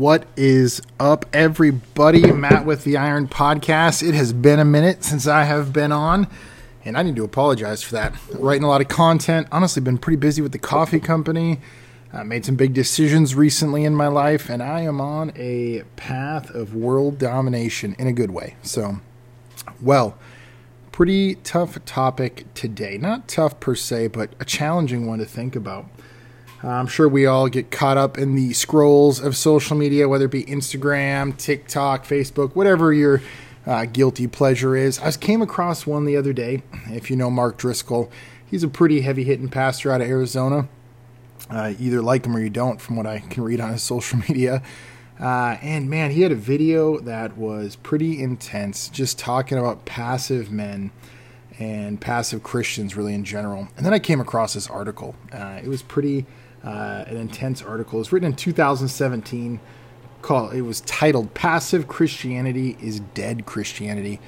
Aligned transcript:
What 0.00 0.26
is 0.36 0.82
up, 0.98 1.26
everybody? 1.32 2.32
Matt 2.32 2.64
with 2.64 2.84
the 2.84 2.96
Iron 2.96 3.28
Podcast. 3.28 4.06
It 4.06 4.14
has 4.14 4.32
been 4.32 4.58
a 4.58 4.64
minute 4.64 5.04
since 5.04 5.26
I 5.26 5.44
have 5.44 5.72
been 5.72 5.92
on, 5.92 6.26
and 6.84 6.96
I 6.96 7.02
need 7.02 7.16
to 7.16 7.24
apologize 7.24 7.82
for 7.82 7.94
that. 7.94 8.14
Writing 8.32 8.64
a 8.64 8.68
lot 8.68 8.80
of 8.80 8.88
content. 8.88 9.46
Honestly, 9.52 9.82
been 9.82 9.98
pretty 9.98 10.16
busy 10.16 10.42
with 10.42 10.52
the 10.52 10.58
coffee 10.58 11.00
company. 11.00 11.60
I 12.12 12.22
made 12.22 12.44
some 12.44 12.56
big 12.56 12.74
decisions 12.74 13.34
recently 13.34 13.84
in 13.84 13.94
my 13.94 14.08
life, 14.08 14.48
and 14.48 14.62
I 14.62 14.80
am 14.80 15.00
on 15.00 15.32
a 15.36 15.82
path 15.96 16.50
of 16.50 16.74
world 16.74 17.18
domination 17.18 17.94
in 17.98 18.06
a 18.06 18.12
good 18.12 18.30
way. 18.30 18.56
So, 18.62 19.00
well, 19.80 20.16
pretty 21.00 21.36
tough 21.36 21.82
topic 21.86 22.44
today. 22.52 22.98
Not 22.98 23.26
tough 23.26 23.58
per 23.58 23.74
se, 23.74 24.08
but 24.08 24.34
a 24.38 24.44
challenging 24.44 25.06
one 25.06 25.18
to 25.18 25.24
think 25.24 25.56
about. 25.56 25.86
I'm 26.62 26.86
sure 26.86 27.08
we 27.08 27.24
all 27.24 27.48
get 27.48 27.70
caught 27.70 27.96
up 27.96 28.18
in 28.18 28.34
the 28.34 28.52
scrolls 28.52 29.18
of 29.18 29.34
social 29.34 29.78
media, 29.78 30.10
whether 30.10 30.26
it 30.26 30.30
be 30.30 30.44
Instagram, 30.44 31.34
TikTok, 31.38 32.04
Facebook, 32.04 32.54
whatever 32.54 32.92
your 32.92 33.22
uh, 33.64 33.86
guilty 33.86 34.26
pleasure 34.26 34.76
is. 34.76 34.98
I 34.98 35.10
came 35.12 35.40
across 35.40 35.86
one 35.86 36.04
the 36.04 36.18
other 36.18 36.34
day. 36.34 36.62
If 36.88 37.08
you 37.08 37.16
know 37.16 37.30
Mark 37.30 37.56
Driscoll, 37.56 38.12
he's 38.44 38.62
a 38.62 38.68
pretty 38.68 39.00
heavy 39.00 39.24
hitting 39.24 39.48
pastor 39.48 39.90
out 39.90 40.02
of 40.02 40.06
Arizona. 40.06 40.68
Uh, 41.48 41.72
either 41.78 42.02
like 42.02 42.26
him 42.26 42.36
or 42.36 42.40
you 42.40 42.50
don't, 42.50 42.78
from 42.78 42.96
what 42.96 43.06
I 43.06 43.20
can 43.20 43.42
read 43.42 43.62
on 43.62 43.72
his 43.72 43.82
social 43.94 44.18
media. 44.18 44.62
Uh, 45.20 45.58
and 45.60 45.90
man, 45.90 46.10
he 46.10 46.22
had 46.22 46.32
a 46.32 46.36
video 46.36 46.98
that 47.00 47.36
was 47.36 47.76
pretty 47.76 48.22
intense, 48.22 48.88
just 48.88 49.18
talking 49.18 49.58
about 49.58 49.84
passive 49.84 50.50
men 50.50 50.90
and 51.58 52.00
passive 52.00 52.42
Christians, 52.42 52.96
really 52.96 53.12
in 53.12 53.24
general. 53.24 53.68
And 53.76 53.84
then 53.84 53.92
I 53.92 53.98
came 53.98 54.20
across 54.20 54.54
this 54.54 54.68
article. 54.68 55.14
Uh, 55.30 55.60
it 55.62 55.68
was 55.68 55.82
pretty 55.82 56.24
uh, 56.64 57.04
an 57.06 57.18
intense 57.18 57.62
article. 57.62 57.98
It 57.98 58.00
was 58.00 58.12
written 58.12 58.30
in 58.30 58.36
2017. 58.36 59.60
Called 60.22 60.52
it 60.52 60.62
was 60.62 60.82
titled 60.82 61.32
"Passive 61.32 61.88
Christianity 61.88 62.76
is 62.80 63.00
Dead 63.00 63.46
Christianity." 63.46 64.20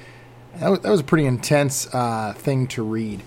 That 0.55 0.69
was, 0.69 0.79
that 0.79 0.89
was 0.89 0.99
a 1.01 1.03
pretty 1.03 1.25
intense 1.25 1.87
uh, 1.93 2.33
thing 2.33 2.65
to 2.69 2.83
read. 2.83 3.21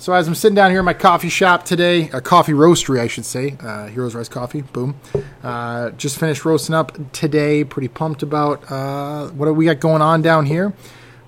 So 0.00 0.14
as 0.14 0.26
I'm 0.26 0.34
sitting 0.34 0.54
down 0.54 0.70
here 0.70 0.78
in 0.78 0.86
my 0.86 0.94
coffee 0.94 1.28
shop 1.28 1.66
today, 1.66 2.08
a 2.08 2.22
coffee 2.22 2.54
roastery, 2.54 3.00
I 3.00 3.06
should 3.06 3.26
say, 3.26 3.58
uh, 3.60 3.86
Heroes 3.88 4.14
Rice 4.14 4.30
Coffee, 4.30 4.62
boom. 4.62 4.98
Uh, 5.42 5.90
just 5.90 6.16
finished 6.18 6.46
roasting 6.46 6.74
up 6.74 6.96
today. 7.12 7.64
Pretty 7.64 7.88
pumped 7.88 8.22
about 8.22 8.72
uh, 8.72 9.28
what 9.28 9.54
we 9.54 9.66
got 9.66 9.78
going 9.78 10.00
on 10.00 10.22
down 10.22 10.46
here. 10.46 10.72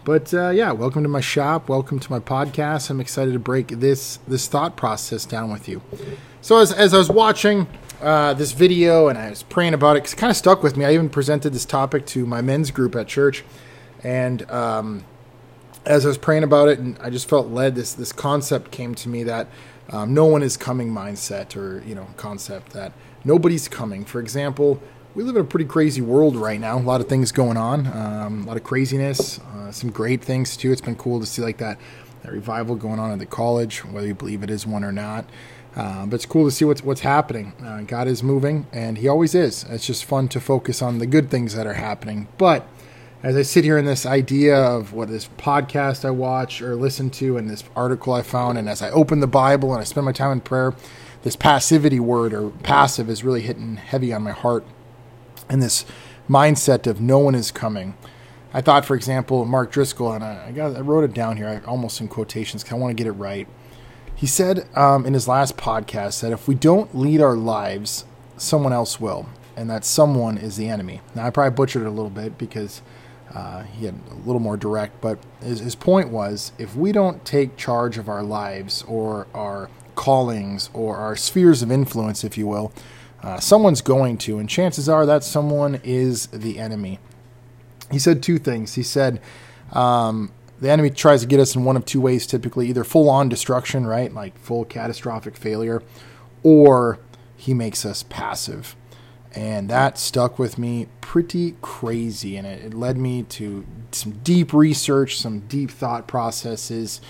But 0.06 0.33
uh, 0.33 0.48
yeah, 0.48 0.73
welcome 0.73 1.03
to 1.03 1.09
my 1.11 1.20
shop. 1.20 1.69
Welcome 1.69 2.00
to 2.00 2.11
my 2.11 2.19
podcast. 2.19 2.89
I'm 2.89 2.98
excited 2.98 3.33
to 3.34 3.39
break 3.39 3.69
this 3.69 4.20
this 4.27 4.48
thought 4.48 4.75
process 4.75 5.27
down 5.27 5.53
with 5.53 5.69
you. 5.69 5.83
So 6.41 6.56
as 6.56 6.73
as 6.73 6.95
I 6.95 6.97
was 6.97 7.11
watching 7.11 7.67
uh, 8.00 8.33
this 8.33 8.53
video 8.53 9.09
and 9.09 9.19
I 9.19 9.28
was 9.28 9.43
praying 9.43 9.75
about 9.75 9.98
it, 9.98 10.00
'cause 10.00 10.15
it 10.15 10.17
kind 10.17 10.31
of 10.31 10.37
stuck 10.39 10.62
with 10.62 10.78
me. 10.78 10.87
I 10.87 10.95
even 10.95 11.11
presented 11.11 11.53
this 11.53 11.67
topic 11.67 12.06
to 12.06 12.25
my 12.25 12.41
men's 12.41 12.70
group 12.70 12.97
at 12.97 13.06
church, 13.06 13.45
and 14.03 14.50
um, 14.50 15.05
as 15.84 16.05
I 16.05 16.08
was 16.08 16.19
praying 16.19 16.44
about 16.44 16.69
it, 16.69 16.78
and 16.78 16.98
I 17.00 17.11
just 17.11 17.28
felt 17.28 17.48
led. 17.48 17.75
This 17.75 17.92
this 17.92 18.12
concept 18.12 18.70
came 18.70 18.94
to 18.97 19.08
me 19.08 19.22
that 19.25 19.48
um, 19.91 20.14
no 20.14 20.27
one 20.27 20.42
is 20.42 20.56
coming 20.56 20.91
mindset, 20.91 21.56
or 21.56 21.83
you 21.86 21.94
know, 21.94 22.06
concept 22.16 22.72
that 22.72 22.92
nobody's 23.25 23.69
coming. 23.69 24.05
For 24.05 24.20
example, 24.20 24.80
we 25.14 25.22
live 25.22 25.36
in 25.36 25.42
a 25.42 25.47
pretty 25.47 25.66
crazy 25.66 26.00
world 26.00 26.36
right 26.36 26.60
now. 26.60 26.78
A 26.78 26.80
lot 26.80 27.00
of 27.00 27.08
things 27.08 27.33
going 27.33 27.56
on, 27.56 27.86
um, 27.88 28.44
a 28.44 28.47
lot 28.47 28.56
of 28.56 28.64
craziness, 28.64 29.38
uh, 29.41 29.72
some 29.72 29.91
great 29.91 30.22
things 30.22 30.56
too. 30.56 30.72
It's 30.72 30.80
been 30.80 30.97
cool 30.97 31.20
to 31.20 31.27
see 31.27 31.42
like 31.42 31.58
that 31.58 31.78
that 32.22 32.33
revival 32.33 32.77
going 32.77 33.00
on 33.00 33.10
at 33.10 33.19
the 33.19 33.27
college, 33.27 33.84
whether 33.84 34.06
you 34.06 34.14
believe 34.14 34.42
it 34.42 34.50
is 34.50 34.66
one 34.66 34.84
or 34.84 34.92
not. 34.92 35.25
Uh, 35.75 36.05
but 36.06 36.16
it's 36.16 36.27
cool 36.27 36.44
to 36.44 36.50
see 36.50 36.64
what's 36.64 36.82
what's 36.82 37.00
happening. 37.00 37.54
Uh, 37.64 37.81
God 37.82 38.06
is 38.06 38.22
moving, 38.22 38.66
and 38.72 38.99
He 38.99 39.09
always 39.09 39.34
is. 39.34 39.64
It's 39.69 39.87
just 39.87 40.04
fun 40.04 40.28
to 40.28 40.41
focus 40.41 40.82
on 40.82 40.99
the 40.99 41.06
good 41.06 41.31
things 41.31 41.54
that 41.54 41.66
are 41.66 41.75
happening. 41.75 42.28
But 42.38 42.66
as 43.22 43.37
I 43.37 43.43
sit 43.43 43.65
here 43.65 43.78
in 43.78 43.84
this 43.84 44.05
idea 44.05 44.56
of 44.56 44.93
what 44.93 45.09
this 45.09 45.28
podcast 45.38 46.05
I 46.05 46.10
watch 46.10 46.60
or 46.60 46.75
listen 46.75 47.09
to 47.10 47.37
and 47.37 47.49
this 47.49 47.62
article 47.77 48.12
I 48.12 48.22
found, 48.22 48.59
and 48.59 48.69
as 48.69 48.83
I 48.83 48.91
open 48.91 49.21
the 49.21 49.28
Bible 49.28 49.72
and 49.72 49.81
I 49.81 49.84
spend 49.84 50.06
my 50.06 50.12
time 50.12 50.33
in 50.33 50.41
prayer, 50.41 50.75
this 51.22 51.37
passivity 51.37 52.00
word 52.00 52.34
or 52.34 52.50
passive 52.50 53.09
is 53.09 53.22
really 53.22 53.43
hitting 53.43 53.77
heavy 53.77 54.12
on 54.12 54.22
my 54.22 54.32
heart. 54.32 54.66
And 55.49 55.62
this 55.62 55.84
mindset 56.28 56.87
of 56.88 57.00
no 57.00 57.19
one 57.19 57.37
is 57.37 57.53
coming. 57.53 57.97
I 58.53 58.61
thought, 58.61 58.84
for 58.84 58.97
example, 58.97 59.44
Mark 59.44 59.71
Driscoll, 59.71 60.12
and 60.12 60.25
I, 60.25 60.50
got, 60.50 60.77
I 60.77 60.81
wrote 60.81 61.05
it 61.05 61.15
down 61.15 61.37
here, 61.37 61.49
I, 61.49 61.66
almost 61.66 62.00
in 62.00 62.09
quotations, 62.09 62.65
because 62.65 62.75
I 62.75 62.78
want 62.78 62.91
to 62.91 63.00
get 63.00 63.06
it 63.06 63.12
right. 63.12 63.47
He 64.16 64.27
said 64.27 64.69
um, 64.77 65.06
in 65.06 65.15
his 65.15 65.28
last 65.28 65.56
podcast 65.56 66.21
that 66.21 66.32
if 66.32 66.49
we 66.49 66.56
don't 66.56 66.97
lead 66.97 67.21
our 67.21 67.37
lives, 67.37 68.05
someone 68.37 68.72
else 68.72 69.00
will, 69.00 69.28
and 69.56 69.71
that 69.71 69.84
someone 69.84 70.38
is 70.38 70.56
the 70.56 70.69
enemy. 70.69 71.00
Now, 71.15 71.27
I 71.27 71.31
probably 71.31 71.55
butchered 71.55 71.82
it 71.82 71.88
a 71.88 71.91
little 71.91 72.11
bit 72.11 72.37
because 72.37 72.82
uh, 73.34 73.62
he 73.62 73.87
had 73.87 73.99
a 74.10 74.15
little 74.27 74.41
more 74.41 74.56
direct, 74.56 75.00
but 75.00 75.19
his, 75.43 75.60
his 75.60 75.75
point 75.75 76.10
was 76.10 76.53
if 76.59 76.77
we 76.77 76.93
don't 76.93 77.25
take 77.25 77.56
charge 77.56 77.99
of 77.99 78.09
our 78.09 78.22
lives 78.22 78.83
or 78.87 79.27
our 79.34 79.71
callings 79.94 80.71
or 80.75 80.97
our 80.97 81.16
spheres 81.16 81.62
of 81.62 81.71
influence, 81.71 82.25
if 82.25 82.37
you 82.37 82.47
will, 82.47 82.72
uh, 83.22 83.38
someone's 83.38 83.81
going 83.81 84.19
to, 84.19 84.38
and 84.38 84.49
chances 84.49 84.88
are 84.88 85.06
that 85.06 85.25
someone 85.25 85.81
is 85.84 86.27
the 86.28 86.59
enemy. 86.59 86.99
He 87.91 87.99
said 87.99 88.22
two 88.22 88.38
things. 88.38 88.75
He 88.75 88.82
said 88.82 89.21
um, 89.72 90.32
the 90.61 90.71
enemy 90.71 90.91
tries 90.91 91.22
to 91.22 91.27
get 91.27 91.41
us 91.41 91.55
in 91.55 91.65
one 91.65 91.77
of 91.77 91.84
two 91.84 92.00
ways 92.00 92.27
typically 92.27 92.69
either 92.69 92.84
full 92.84 93.09
on 93.09 93.28
destruction, 93.28 93.87
right? 93.87 94.12
Like 94.12 94.38
full 94.38 94.65
catastrophic 94.65 95.37
failure, 95.37 95.82
or 96.43 96.99
he 97.37 97.55
makes 97.55 97.84
us 97.84 98.03
passive 98.05 98.77
and 99.34 99.69
that 99.69 99.98
stuck 99.98 100.38
with 100.38 100.59
me 100.59 100.87
pretty 101.00 101.54
crazy 101.62 102.37
and 102.37 102.47
it, 102.47 102.65
it, 102.66 102.75
led 102.75 102.97
me 102.97 103.22
to 103.22 103.66
some 103.91 104.12
deep 104.22 104.53
research 104.53 105.19
some 105.19 105.41
deep 105.41 105.70
thought 105.70 106.06
processes 106.06 107.00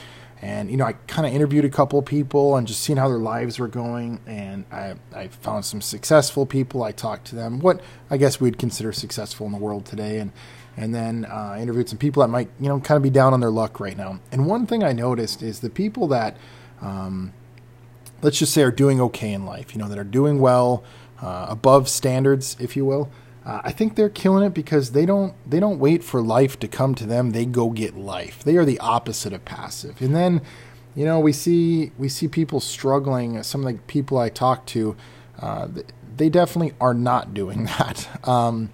and 0.40 0.70
you 0.70 0.76
know 0.76 0.84
i 0.84 0.92
kind 1.06 1.26
of 1.26 1.32
interviewed 1.32 1.64
a 1.64 1.70
couple 1.70 1.98
of 1.98 2.04
people 2.04 2.56
and 2.56 2.66
just 2.66 2.80
seeing 2.80 2.96
how 2.96 3.08
their 3.08 3.18
lives 3.18 3.58
were 3.58 3.68
going 3.68 4.20
and 4.26 4.64
I, 4.70 4.94
I 5.14 5.28
found 5.28 5.64
some 5.64 5.80
successful 5.80 6.46
people. 6.46 6.82
I 6.82 6.92
talked 6.92 7.26
to 7.28 7.36
them 7.36 7.58
what 7.60 7.80
i 8.10 8.16
guess 8.16 8.40
we'd 8.40 8.58
consider 8.58 8.92
successful 8.92 9.46
in 9.46 9.52
the 9.52 9.58
world 9.58 9.84
today 9.84 10.18
and 10.18 10.32
and 10.76 10.94
then 10.94 11.24
uh, 11.26 11.56
interviewed 11.60 11.88
some 11.88 11.98
people 11.98 12.22
that 12.22 12.28
might 12.28 12.48
you 12.60 12.68
know 12.68 12.80
kind 12.80 12.96
of 12.96 13.02
be 13.02 13.10
down 13.10 13.32
on 13.32 13.40
their 13.40 13.50
luck 13.50 13.80
right 13.80 13.96
now. 13.96 14.20
And 14.30 14.46
one 14.46 14.66
thing 14.66 14.82
i 14.82 14.92
noticed 14.92 15.42
is 15.42 15.60
the 15.60 15.70
people 15.70 16.08
that 16.08 16.36
um, 16.80 17.32
let's 18.22 18.38
just 18.38 18.54
say 18.54 18.62
are 18.62 18.70
doing 18.70 19.00
okay 19.00 19.32
in 19.32 19.44
life 19.44 19.74
you 19.74 19.80
know 19.80 19.88
that 19.88 19.98
are 19.98 20.04
doing 20.04 20.40
well 20.40 20.82
uh, 21.22 21.46
above 21.48 21.88
standards, 21.88 22.56
if 22.60 22.76
you 22.76 22.84
will. 22.84 23.10
Uh, 23.44 23.60
I 23.64 23.72
think 23.72 23.96
they're 23.96 24.08
killing 24.10 24.44
it 24.44 24.54
because 24.54 24.92
they 24.92 25.06
don't 25.06 25.34
they 25.48 25.58
don't 25.58 25.78
wait 25.78 26.04
for 26.04 26.20
life 26.20 26.58
to 26.60 26.68
come 26.68 26.94
to 26.96 27.06
them. 27.06 27.30
They 27.30 27.44
go 27.44 27.70
get 27.70 27.96
life. 27.96 28.44
They 28.44 28.56
are 28.56 28.64
the 28.64 28.78
opposite 28.78 29.32
of 29.32 29.44
passive. 29.44 30.00
And 30.00 30.14
then, 30.14 30.42
you 30.94 31.04
know, 31.04 31.18
we 31.18 31.32
see 31.32 31.90
we 31.98 32.08
see 32.08 32.28
people 32.28 32.60
struggling. 32.60 33.42
Some 33.42 33.66
of 33.66 33.72
the 33.72 33.80
people 33.82 34.18
I 34.18 34.28
talk 34.28 34.66
to, 34.66 34.96
uh, 35.40 35.68
they 36.16 36.28
definitely 36.28 36.74
are 36.80 36.94
not 36.94 37.34
doing 37.34 37.64
that. 37.78 38.08
Um, 38.28 38.70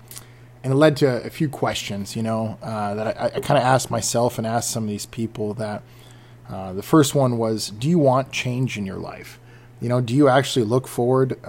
and 0.62 0.72
it 0.72 0.76
led 0.76 0.96
to 0.98 1.24
a 1.24 1.30
few 1.30 1.48
questions, 1.48 2.16
you 2.16 2.22
know, 2.22 2.58
uh, 2.62 2.94
that 2.94 3.18
I, 3.18 3.26
I 3.26 3.40
kind 3.40 3.56
of 3.56 3.64
asked 3.64 3.90
myself 3.90 4.36
and 4.36 4.46
asked 4.46 4.70
some 4.70 4.84
of 4.84 4.88
these 4.90 5.06
people. 5.06 5.54
That 5.54 5.82
uh, 6.46 6.74
the 6.74 6.82
first 6.82 7.14
one 7.14 7.38
was, 7.38 7.70
do 7.70 7.88
you 7.88 7.98
want 7.98 8.32
change 8.32 8.76
in 8.76 8.84
your 8.84 8.98
life? 8.98 9.38
You 9.80 9.88
know, 9.88 10.02
do 10.02 10.14
you 10.14 10.28
actually 10.28 10.66
look 10.66 10.88
forward? 10.88 11.42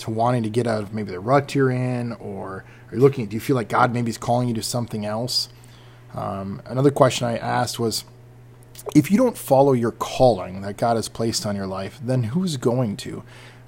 To 0.00 0.10
wanting 0.10 0.42
to 0.42 0.50
get 0.50 0.66
out 0.66 0.82
of 0.82 0.94
maybe 0.94 1.10
the 1.10 1.20
rut 1.20 1.54
you're 1.54 1.70
in, 1.70 2.12
or 2.14 2.64
are 2.90 2.94
you 2.94 3.00
looking? 3.00 3.26
Do 3.26 3.36
you 3.36 3.40
feel 3.40 3.56
like 3.56 3.68
God 3.68 3.92
maybe 3.92 4.10
is 4.10 4.18
calling 4.18 4.48
you 4.48 4.54
to 4.54 4.62
something 4.62 5.04
else? 5.04 5.48
Um, 6.14 6.62
another 6.64 6.90
question 6.90 7.26
I 7.26 7.36
asked 7.36 7.78
was, 7.78 8.04
if 8.94 9.10
you 9.10 9.18
don't 9.18 9.36
follow 9.36 9.72
your 9.72 9.92
calling 9.92 10.62
that 10.62 10.78
God 10.78 10.96
has 10.96 11.08
placed 11.08 11.44
on 11.44 11.54
your 11.54 11.66
life, 11.66 12.00
then 12.02 12.24
who's 12.24 12.56
going 12.56 12.96
to? 12.98 13.22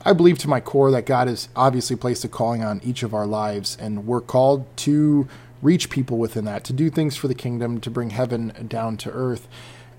I 0.04 0.14
believe 0.14 0.38
to 0.38 0.48
my 0.48 0.58
core 0.60 0.90
that 0.90 1.06
God 1.06 1.28
has 1.28 1.48
obviously 1.54 1.96
placed 1.96 2.24
a 2.24 2.28
calling 2.28 2.64
on 2.64 2.80
each 2.82 3.02
of 3.02 3.14
our 3.14 3.26
lives, 3.26 3.76
and 3.78 4.06
we're 4.06 4.22
called 4.22 4.64
to 4.78 5.28
reach 5.60 5.90
people 5.90 6.18
within 6.18 6.44
that, 6.46 6.64
to 6.64 6.72
do 6.72 6.90
things 6.90 7.14
for 7.14 7.28
the 7.28 7.34
kingdom, 7.34 7.80
to 7.80 7.90
bring 7.90 8.10
heaven 8.10 8.66
down 8.68 8.96
to 8.96 9.10
earth. 9.10 9.46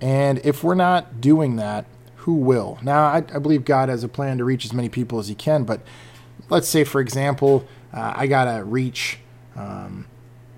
And 0.02 0.42
if 0.44 0.64
we're 0.64 0.76
not 0.76 1.22
doing 1.22 1.56
that, 1.58 1.86
who 2.18 2.34
will? 2.34 2.80
Now, 2.82 3.04
I, 3.04 3.18
I 3.18 3.40
believe 3.40 3.66
God 3.66 3.88
has 3.88 4.04
a 4.04 4.10
plan 4.10 4.40
to 4.40 4.44
reach 4.44 4.66
as 4.66 4.74
many 4.74 4.90
people 4.90 5.20
as 5.20 5.28
He 5.28 5.36
can, 5.36 5.64
but 5.64 5.82
let's 6.54 6.70
say, 6.70 6.84
for 6.84 7.02
example, 7.02 7.68
uh, 7.92 8.14
I 8.16 8.28
got 8.28 8.46
to 8.46 8.64
reach 8.64 9.18
um, 9.56 10.06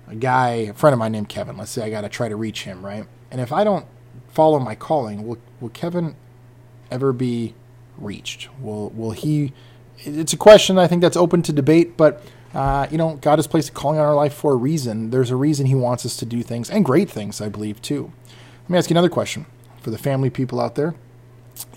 a 0.06 0.14
guy, 0.14 0.50
a 0.50 0.74
friend 0.74 0.92
of 0.92 0.98
mine 0.98 1.12
named 1.12 1.28
Kevin. 1.28 1.56
Let's 1.56 1.70
say 1.70 1.82
I 1.82 1.90
got 1.90 2.02
to 2.02 2.08
try 2.08 2.28
to 2.28 2.36
reach 2.36 2.64
him, 2.64 2.84
right? 2.84 3.06
And 3.30 3.40
if 3.40 3.50
I 3.50 3.64
don't 3.64 3.86
follow 4.28 4.58
my 4.58 4.74
calling, 4.74 5.26
will, 5.26 5.38
will 5.60 5.70
Kevin 5.70 6.14
ever 6.90 7.12
be 7.12 7.54
reached? 7.96 8.48
Will, 8.60 8.90
will 8.90 9.12
he? 9.12 9.52
It's 9.98 10.34
a 10.34 10.36
question 10.36 10.78
I 10.78 10.86
think 10.86 11.00
that's 11.00 11.16
open 11.16 11.42
to 11.42 11.52
debate, 11.52 11.96
but 11.96 12.22
uh, 12.54 12.86
you 12.90 12.98
know, 12.98 13.16
God 13.16 13.38
has 13.38 13.46
placed 13.46 13.70
a 13.70 13.72
calling 13.72 13.98
on 13.98 14.04
our 14.04 14.14
life 14.14 14.34
for 14.34 14.52
a 14.52 14.56
reason. 14.56 15.10
There's 15.10 15.30
a 15.30 15.36
reason 15.36 15.66
He 15.66 15.74
wants 15.74 16.06
us 16.06 16.16
to 16.18 16.26
do 16.26 16.42
things 16.42 16.70
and 16.70 16.84
great 16.84 17.10
things, 17.10 17.40
I 17.40 17.48
believe, 17.48 17.80
too. 17.82 18.12
Let 18.64 18.70
me 18.70 18.78
ask 18.78 18.90
you 18.90 18.94
another 18.94 19.08
question. 19.08 19.46
for 19.80 19.90
the 19.90 19.98
family 19.98 20.30
people 20.30 20.60
out 20.60 20.74
there. 20.74 20.94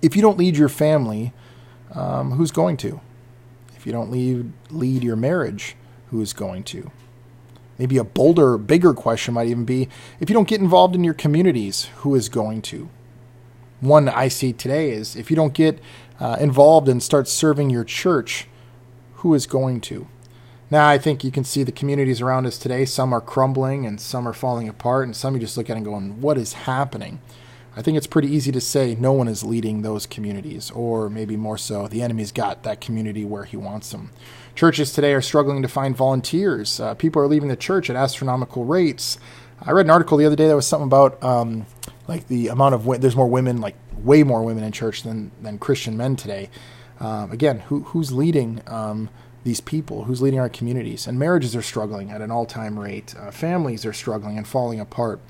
If 0.01 0.15
you 0.15 0.21
don't 0.21 0.37
lead 0.37 0.57
your 0.57 0.67
family, 0.67 1.31
um, 1.93 2.31
who's 2.31 2.51
going 2.51 2.75
to? 2.77 2.99
You 3.89 3.93
don't 3.93 4.11
lead, 4.11 4.53
lead 4.69 5.03
your 5.03 5.15
marriage, 5.15 5.75
who 6.11 6.21
is 6.21 6.31
going 6.31 6.61
to? 6.65 6.91
Maybe 7.79 7.97
a 7.97 8.03
bolder, 8.03 8.55
bigger 8.59 8.93
question 8.93 9.33
might 9.33 9.47
even 9.47 9.65
be 9.65 9.89
if 10.19 10.29
you 10.29 10.35
don't 10.35 10.47
get 10.47 10.61
involved 10.61 10.93
in 10.93 11.03
your 11.03 11.15
communities, 11.15 11.85
who 11.95 12.13
is 12.13 12.29
going 12.29 12.61
to? 12.61 12.87
One 13.79 14.07
I 14.07 14.27
see 14.27 14.53
today 14.53 14.91
is 14.91 15.15
if 15.15 15.31
you 15.31 15.35
don't 15.35 15.55
get 15.55 15.79
uh, 16.19 16.37
involved 16.39 16.87
and 16.87 17.01
start 17.01 17.27
serving 17.27 17.71
your 17.71 17.83
church, 17.83 18.45
who 19.15 19.33
is 19.33 19.47
going 19.47 19.81
to? 19.81 20.07
Now, 20.69 20.87
I 20.87 20.99
think 20.99 21.23
you 21.23 21.31
can 21.31 21.43
see 21.43 21.63
the 21.63 21.71
communities 21.71 22.21
around 22.21 22.45
us 22.45 22.59
today. 22.59 22.85
Some 22.85 23.11
are 23.11 23.19
crumbling 23.19 23.87
and 23.87 23.99
some 23.99 24.27
are 24.27 24.33
falling 24.33 24.69
apart, 24.69 25.05
and 25.05 25.15
some 25.15 25.33
you 25.33 25.39
just 25.39 25.57
look 25.57 25.67
at 25.67 25.77
and 25.77 25.83
going, 25.83 26.21
What 26.21 26.37
is 26.37 26.53
happening? 26.53 27.21
I 27.79 27.81
think 27.81 27.95
it's 27.95 28.07
pretty 28.07 28.27
easy 28.27 28.51
to 28.51 28.59
say 28.59 28.97
no 28.99 29.13
one 29.13 29.29
is 29.29 29.41
leading 29.41 29.83
those 29.83 30.05
communities, 30.05 30.69
or 30.69 31.09
maybe 31.09 31.37
more 31.37 31.57
so, 31.57 31.87
the 31.87 32.01
enemy's 32.01 32.33
got 32.33 32.63
that 32.63 32.81
community 32.81 33.23
where 33.23 33.45
he 33.45 33.55
wants 33.55 33.91
them. 33.91 34.11
Churches 34.53 34.91
today 34.91 35.13
are 35.13 35.21
struggling 35.21 35.61
to 35.61 35.69
find 35.69 35.95
volunteers. 35.95 36.81
Uh, 36.81 36.93
people 36.95 37.21
are 37.21 37.27
leaving 37.27 37.47
the 37.47 37.55
church 37.55 37.89
at 37.89 37.95
astronomical 37.95 38.65
rates. 38.65 39.17
I 39.61 39.71
read 39.71 39.85
an 39.85 39.91
article 39.91 40.17
the 40.17 40.25
other 40.25 40.35
day 40.35 40.49
that 40.49 40.57
was 40.57 40.67
something 40.67 40.87
about 40.87 41.23
um, 41.23 41.67
like 42.05 42.27
the 42.27 42.49
amount 42.49 42.75
of 42.75 42.99
there's 42.99 43.15
more 43.15 43.29
women, 43.29 43.61
like 43.61 43.77
way 43.95 44.23
more 44.23 44.43
women 44.43 44.65
in 44.65 44.73
church 44.73 45.03
than 45.03 45.31
than 45.41 45.57
Christian 45.57 45.95
men 45.95 46.17
today. 46.17 46.49
Um, 46.99 47.31
again, 47.31 47.59
who 47.59 47.83
who's 47.83 48.11
leading 48.11 48.61
um, 48.67 49.09
these 49.45 49.61
people? 49.61 50.03
Who's 50.03 50.21
leading 50.21 50.41
our 50.41 50.49
communities? 50.49 51.07
And 51.07 51.17
marriages 51.17 51.55
are 51.55 51.61
struggling 51.61 52.11
at 52.11 52.19
an 52.19 52.29
all 52.29 52.45
time 52.45 52.77
rate. 52.77 53.15
Uh, 53.17 53.31
families 53.31 53.85
are 53.85 53.93
struggling 53.93 54.37
and 54.37 54.45
falling 54.45 54.81
apart 54.81 55.21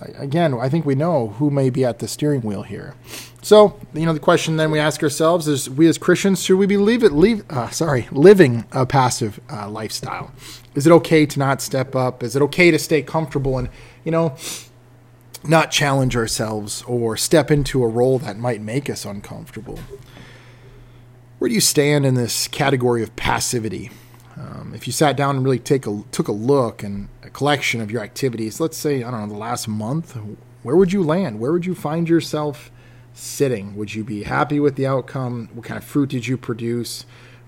again, 0.00 0.54
I 0.54 0.68
think 0.68 0.84
we 0.86 0.94
know 0.94 1.28
who 1.38 1.50
may 1.50 1.70
be 1.70 1.84
at 1.84 1.98
the 1.98 2.08
steering 2.08 2.42
wheel 2.42 2.62
here. 2.62 2.94
So, 3.42 3.78
you 3.94 4.04
know, 4.04 4.12
the 4.12 4.20
question 4.20 4.56
then 4.56 4.70
we 4.70 4.78
ask 4.78 5.02
ourselves 5.02 5.48
is: 5.48 5.70
We 5.70 5.86
as 5.88 5.98
Christians 5.98 6.42
should 6.42 6.58
we 6.58 6.66
be 6.66 6.76
leave 6.76 7.02
it, 7.02 7.12
leave, 7.12 7.44
uh, 7.50 7.70
sorry, 7.70 8.08
living 8.10 8.66
a 8.72 8.84
passive 8.84 9.40
uh, 9.50 9.68
lifestyle? 9.68 10.32
Is 10.74 10.86
it 10.86 10.92
okay 10.92 11.26
to 11.26 11.38
not 11.38 11.62
step 11.62 11.96
up? 11.96 12.22
Is 12.22 12.36
it 12.36 12.42
okay 12.42 12.70
to 12.70 12.78
stay 12.78 13.02
comfortable 13.02 13.58
and 13.58 13.68
you 14.04 14.10
know 14.10 14.36
not 15.44 15.70
challenge 15.70 16.16
ourselves 16.16 16.82
or 16.86 17.16
step 17.16 17.50
into 17.50 17.82
a 17.82 17.88
role 17.88 18.18
that 18.18 18.36
might 18.36 18.60
make 18.60 18.90
us 18.90 19.04
uncomfortable? 19.04 19.78
Where 21.38 21.48
do 21.48 21.54
you 21.54 21.60
stand 21.60 22.04
in 22.04 22.14
this 22.14 22.48
category 22.48 23.02
of 23.02 23.14
passivity? 23.14 23.90
Um, 24.38 24.72
if 24.74 24.86
you 24.86 24.92
sat 24.92 25.16
down 25.16 25.36
and 25.36 25.44
really 25.44 25.58
take 25.58 25.86
a 25.86 26.02
took 26.12 26.28
a 26.28 26.32
look 26.32 26.82
and 26.82 27.08
a 27.22 27.30
collection 27.30 27.80
of 27.80 27.90
your 27.90 28.02
activities, 28.02 28.60
let's 28.60 28.76
say 28.76 29.02
I 29.02 29.10
don't 29.10 29.28
know 29.28 29.34
the 29.34 29.38
last 29.38 29.66
month, 29.66 30.16
where 30.62 30.76
would 30.76 30.92
you 30.92 31.02
land? 31.02 31.40
Where 31.40 31.52
would 31.52 31.66
you 31.66 31.74
find 31.74 32.08
yourself 32.08 32.70
sitting? 33.14 33.74
Would 33.74 33.94
you 33.94 34.04
be 34.04 34.22
happy 34.22 34.60
with 34.60 34.76
the 34.76 34.86
outcome? 34.86 35.48
What 35.52 35.64
kind 35.64 35.78
of 35.78 35.84
fruit 35.84 36.10
did 36.10 36.26
you 36.26 36.36
produce? 36.36 37.04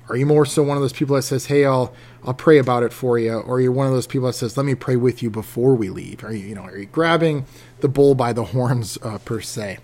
Are 0.08 0.16
you 0.16 0.26
more 0.26 0.44
so 0.44 0.64
one 0.64 0.76
of 0.76 0.82
those 0.82 0.92
people 0.92 1.14
that 1.14 1.22
says, 1.22 1.46
"Hey, 1.46 1.64
I'll 1.64 1.94
I'll 2.24 2.34
pray 2.34 2.58
about 2.58 2.82
it 2.82 2.92
for 2.92 3.18
you," 3.18 3.34
or 3.34 3.60
you're 3.60 3.70
one 3.70 3.86
of 3.86 3.92
those 3.92 4.08
people 4.08 4.26
that 4.26 4.32
says, 4.32 4.56
"Let 4.56 4.66
me 4.66 4.74
pray 4.74 4.96
with 4.96 5.22
you 5.22 5.30
before 5.30 5.76
we 5.76 5.88
leave"? 5.88 6.24
Are 6.24 6.32
you 6.32 6.48
you 6.48 6.54
know 6.56 6.62
are 6.62 6.76
you 6.76 6.86
grabbing 6.86 7.46
the 7.78 7.88
bull 7.88 8.16
by 8.16 8.32
the 8.32 8.46
horns 8.46 8.98
uh, 9.02 9.18
per 9.18 9.40
se? 9.40 9.78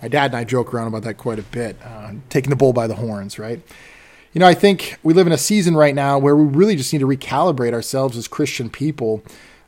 My 0.00 0.08
dad 0.08 0.26
and 0.26 0.36
I 0.36 0.44
joke 0.44 0.72
around 0.72 0.88
about 0.88 1.02
that 1.02 1.18
quite 1.18 1.38
a 1.38 1.42
bit, 1.42 1.76
uh, 1.84 2.12
taking 2.30 2.50
the 2.50 2.56
bull 2.56 2.72
by 2.72 2.86
the 2.86 2.94
horns, 2.94 3.38
right? 3.38 3.60
You 4.36 4.40
know, 4.40 4.46
I 4.46 4.52
think 4.52 4.98
we 5.02 5.14
live 5.14 5.26
in 5.26 5.32
a 5.32 5.38
season 5.38 5.74
right 5.74 5.94
now 5.94 6.18
where 6.18 6.36
we 6.36 6.44
really 6.44 6.76
just 6.76 6.92
need 6.92 6.98
to 6.98 7.06
recalibrate 7.06 7.72
ourselves 7.72 8.18
as 8.18 8.28
Christian 8.28 8.68
people. 8.68 9.22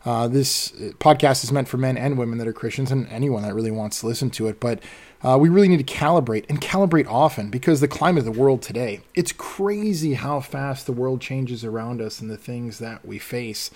Uh, 0.05 0.29
this 0.29 0.73
podcast 0.99 1.43
is 1.43 1.51
meant 1.51 1.69
for 1.69 1.79
men 1.79 1.97
and 1.97 2.19
women 2.19 2.37
that 2.37 2.47
are 2.47 2.53
Christians 2.53 2.91
and 2.91 3.09
anyone 3.09 3.45
that 3.45 3.55
really 3.55 3.71
wants 3.71 4.01
to 4.01 4.07
listen 4.07 4.29
to 4.29 4.47
it. 4.47 4.61
But 4.61 4.83
uh, 5.23 5.39
we 5.41 5.49
really 5.49 5.69
need 5.69 5.87
to 5.87 5.95
calibrate 5.95 6.45
and 6.51 6.61
calibrate 6.61 7.07
often 7.07 7.49
because 7.49 7.81
the 7.81 7.89
climate 7.89 8.27
of 8.27 8.35
the 8.35 8.39
world 8.39 8.61
today, 8.61 9.01
it's 9.15 9.33
crazy 9.33 10.13
how 10.13 10.41
fast 10.41 10.85
the 10.85 10.93
world 10.93 11.23
changes 11.23 11.65
around 11.65 12.03
us 12.03 12.21
and 12.21 12.31
the 12.31 12.37
things 12.37 12.79
that 12.79 13.07
we 13.07 13.19
face. 13.19 13.71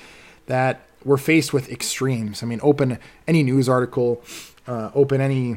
That 0.44 0.82
we're 1.06 1.16
faced 1.16 1.54
with 1.54 1.70
extremes. 1.70 2.42
I 2.42 2.46
mean, 2.46 2.60
open 2.62 2.98
any 3.26 3.42
news 3.42 3.66
article, 3.66 4.22
uh, 4.66 4.90
open 4.94 5.22
any 5.22 5.56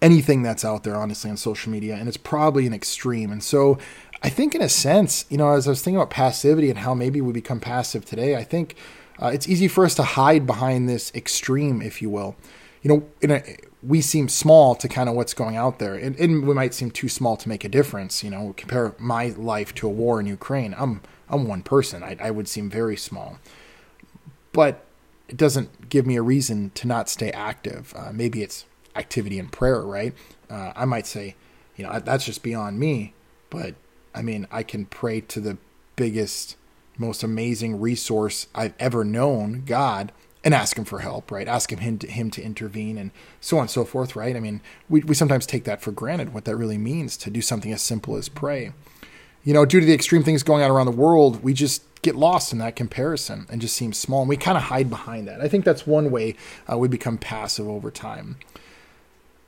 anything 0.00 0.42
that's 0.42 0.64
out 0.64 0.82
there, 0.82 0.96
honestly, 0.96 1.30
on 1.30 1.36
social 1.36 1.70
media, 1.70 1.94
and 1.94 2.08
it's 2.08 2.16
probably 2.16 2.66
an 2.66 2.74
extreme. 2.74 3.30
And 3.30 3.42
so 3.42 3.78
I 4.22 4.28
think, 4.28 4.54
in 4.54 4.62
a 4.62 4.68
sense, 4.68 5.24
you 5.28 5.36
know, 5.36 5.50
as 5.50 5.66
I 5.66 5.70
was 5.70 5.82
thinking 5.82 5.96
about 5.96 6.10
passivity 6.10 6.70
and 6.70 6.78
how 6.78 6.94
maybe 6.94 7.20
we 7.20 7.32
become 7.32 7.58
passive 7.58 8.04
today, 8.04 8.36
I 8.36 8.44
think 8.44 8.76
uh, 9.20 9.28
it's 9.28 9.48
easy 9.48 9.68
for 9.68 9.84
us 9.84 9.94
to 9.96 10.02
hide 10.02 10.46
behind 10.46 10.88
this 10.88 11.12
extreme, 11.14 11.82
if 11.82 12.00
you 12.00 12.08
will. 12.08 12.36
You 12.82 12.88
know, 13.22 13.30
a, 13.34 13.56
we 13.82 14.00
seem 14.00 14.28
small 14.28 14.74
to 14.76 14.88
kind 14.88 15.08
of 15.08 15.16
what's 15.16 15.34
going 15.34 15.56
out 15.56 15.80
there, 15.80 15.94
and, 15.94 16.16
and, 16.18 16.46
we 16.46 16.54
might 16.54 16.72
seem 16.72 16.90
too 16.90 17.08
small 17.08 17.36
to 17.36 17.48
make 17.48 17.64
a 17.64 17.68
difference. 17.68 18.22
You 18.22 18.30
know, 18.30 18.54
compare 18.56 18.94
my 18.98 19.28
life 19.36 19.74
to 19.76 19.86
a 19.86 19.90
war 19.90 20.20
in 20.20 20.26
Ukraine. 20.26 20.74
I'm 20.78 21.00
I'm 21.28 21.46
one 21.46 21.62
person. 21.62 22.02
I, 22.02 22.16
I 22.20 22.30
would 22.30 22.46
seem 22.46 22.70
very 22.70 22.96
small, 22.96 23.38
but 24.52 24.84
it 25.28 25.36
doesn't 25.36 25.88
give 25.88 26.06
me 26.06 26.16
a 26.16 26.22
reason 26.22 26.70
to 26.74 26.86
not 26.86 27.08
stay 27.08 27.30
active. 27.30 27.92
Uh, 27.96 28.12
maybe 28.12 28.42
it's 28.42 28.66
activity 28.94 29.38
and 29.38 29.50
prayer, 29.50 29.80
right? 29.80 30.14
Uh, 30.50 30.72
I 30.76 30.84
might 30.84 31.06
say, 31.06 31.34
you 31.76 31.84
know, 31.84 31.98
that's 32.00 32.24
just 32.24 32.42
beyond 32.42 32.78
me, 32.78 33.14
but 33.50 33.74
I 34.14 34.22
mean, 34.22 34.46
I 34.50 34.62
can 34.62 34.86
pray 34.86 35.20
to 35.22 35.40
the 35.40 35.58
biggest, 35.96 36.56
most 36.98 37.22
amazing 37.22 37.80
resource 37.80 38.46
I've 38.54 38.74
ever 38.78 39.04
known, 39.04 39.64
God, 39.66 40.12
and 40.44 40.54
ask 40.54 40.76
him 40.76 40.84
for 40.84 41.00
help, 41.00 41.30
right? 41.30 41.46
Ask 41.46 41.72
him 41.72 41.78
him 41.78 41.98
to, 41.98 42.06
him 42.06 42.30
to 42.30 42.42
intervene 42.42 42.98
and 42.98 43.10
so 43.40 43.58
on 43.58 43.62
and 43.62 43.70
so 43.70 43.84
forth, 43.84 44.16
right? 44.16 44.36
I 44.36 44.40
mean, 44.40 44.60
we, 44.88 45.00
we 45.02 45.14
sometimes 45.14 45.46
take 45.46 45.64
that 45.64 45.80
for 45.80 45.92
granted, 45.92 46.34
what 46.34 46.44
that 46.46 46.56
really 46.56 46.78
means 46.78 47.16
to 47.18 47.30
do 47.30 47.40
something 47.40 47.72
as 47.72 47.82
simple 47.82 48.16
as 48.16 48.28
pray. 48.28 48.72
You 49.44 49.54
know, 49.54 49.64
due 49.64 49.80
to 49.80 49.86
the 49.86 49.94
extreme 49.94 50.22
things 50.22 50.42
going 50.42 50.62
on 50.62 50.70
around 50.70 50.86
the 50.86 50.92
world, 50.92 51.42
we 51.42 51.52
just 51.52 51.82
get 52.02 52.16
lost 52.16 52.52
in 52.52 52.58
that 52.58 52.76
comparison 52.76 53.46
and 53.48 53.60
just 53.60 53.76
seem 53.76 53.92
small. 53.92 54.22
And 54.22 54.28
we 54.28 54.36
kind 54.36 54.56
of 54.56 54.64
hide 54.64 54.90
behind 54.90 55.26
that. 55.28 55.40
I 55.40 55.48
think 55.48 55.64
that's 55.64 55.86
one 55.86 56.10
way 56.10 56.36
uh, 56.70 56.76
we 56.76 56.88
become 56.88 57.18
passive 57.18 57.68
over 57.68 57.90
time. 57.90 58.36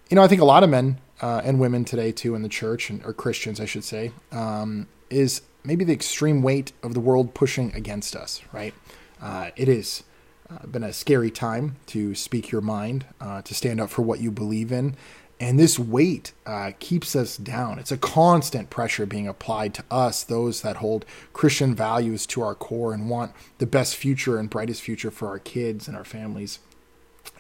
You 0.09 0.17
know, 0.17 0.23
I 0.23 0.29
think 0.29 0.41
a 0.41 0.45
lot 0.45 0.63
of 0.63 0.71
men 0.71 0.99
uh, 1.21 1.43
and 1.45 1.61
women 1.61 1.85
today 1.85 2.13
too 2.13 2.35
in 2.35 2.43
the 2.43 2.49
church 2.49 2.91
and 2.91 3.05
or 3.05 3.13
Christians, 3.13 3.61
I 3.61 3.67
should 3.67 3.85
say, 3.85 4.13
um, 4.33 4.89
is 5.11 5.43
maybe 5.63 5.85
the 5.85 5.93
extreme 5.93 6.43
weight 6.43 6.73
of 6.83 6.95
the 6.95 7.01
world 7.01 7.35
pushing 7.35 7.73
against 7.75 8.17
us. 8.17 8.43
Right? 8.53 8.75
Uh, 9.21 9.51
it 9.57 9.69
has 9.69 10.03
uh, 10.51 10.67
been 10.67 10.85
a 10.85 10.93
scary 10.93 11.31
time 11.31 11.77
to 11.87 12.15
speak 12.15 12.51
your 12.51 12.61
mind, 12.61 13.07
uh, 13.21 13.43
to 13.43 13.55
stand 13.55 13.81
up 13.81 13.91
for 13.91 14.03
what 14.03 14.21
you 14.21 14.31
believe 14.31 14.73
in, 14.73 14.97
and 15.41 15.59
this 15.59 15.79
weight 15.79 16.33
uh, 16.47 16.73
keeps 16.79 17.17
us 17.17 17.37
down. 17.37 17.79
It's 17.79 17.91
a 17.91 17.97
constant 17.97 18.71
pressure 18.71 19.05
being 19.05 19.27
applied 19.27 19.75
to 19.75 19.85
us, 19.91 20.23
those 20.23 20.63
that 20.63 20.77
hold 20.77 21.05
Christian 21.33 21.75
values 21.75 22.25
to 22.29 22.43
our 22.43 22.55
core 22.55 22.95
and 22.95 23.11
want 23.11 23.33
the 23.59 23.67
best 23.67 23.97
future 23.97 24.39
and 24.39 24.49
brightest 24.49 24.81
future 24.81 25.11
for 25.11 25.29
our 25.29 25.41
kids 25.41 25.89
and 25.89 25.97
our 25.97 26.05
families. 26.05 26.61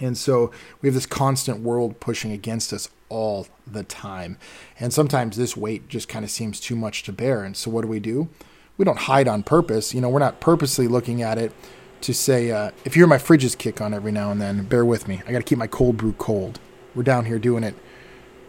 And 0.01 0.19
so 0.19 0.51
we 0.83 0.89
have 0.89 0.95
this 0.95 1.07
constant 1.07 1.61
world 1.61 2.01
pushing 2.01 2.33
against 2.33 2.73
us 2.73 2.91
all 3.15 3.47
the 3.67 3.85
time. 3.85 4.37
And 4.81 4.93
sometimes 4.93 5.37
this 5.37 5.57
weight 5.57 5.89
just 5.89 6.09
kind 6.09 6.25
of 6.25 6.31
seems 6.31 6.59
too 6.59 6.75
much 6.75 7.05
to 7.05 7.13
bear. 7.13 7.45
And 7.45 7.57
so 7.57 7.71
what 7.71 7.83
do 7.83 7.89
we 7.89 8.01
do? 8.01 8.29
We 8.77 8.85
don't 8.85 8.99
hide 8.99 9.29
on 9.29 9.45
purpose. 9.45 9.95
You 9.95 10.01
know, 10.01 10.09
we're 10.09 10.19
not 10.19 10.41
purposely 10.41 10.89
looking 10.89 11.23
at 11.23 11.39
it 11.39 11.53
to 12.01 12.13
say, 12.13 12.51
uh, 12.51 12.73
if 12.85 12.97
you 12.97 13.03
hear 13.03 13.07
my 13.07 13.19
fridges 13.19 13.57
kick 13.57 13.81
on 13.81 13.95
every 13.95 14.11
now 14.11 14.33
and 14.33 14.41
then, 14.41 14.65
bear 14.65 14.85
with 14.85 15.07
me. 15.07 15.23
I 15.27 15.33
got 15.33 15.39
to 15.39 15.45
keep 15.45 15.59
my 15.59 15.69
cold 15.69 15.97
brew 15.97 16.13
cold. 16.15 16.59
We're 16.95 17.05
down 17.05 17.25
here 17.25 17.39
doing 17.39 17.63
it 17.63 17.77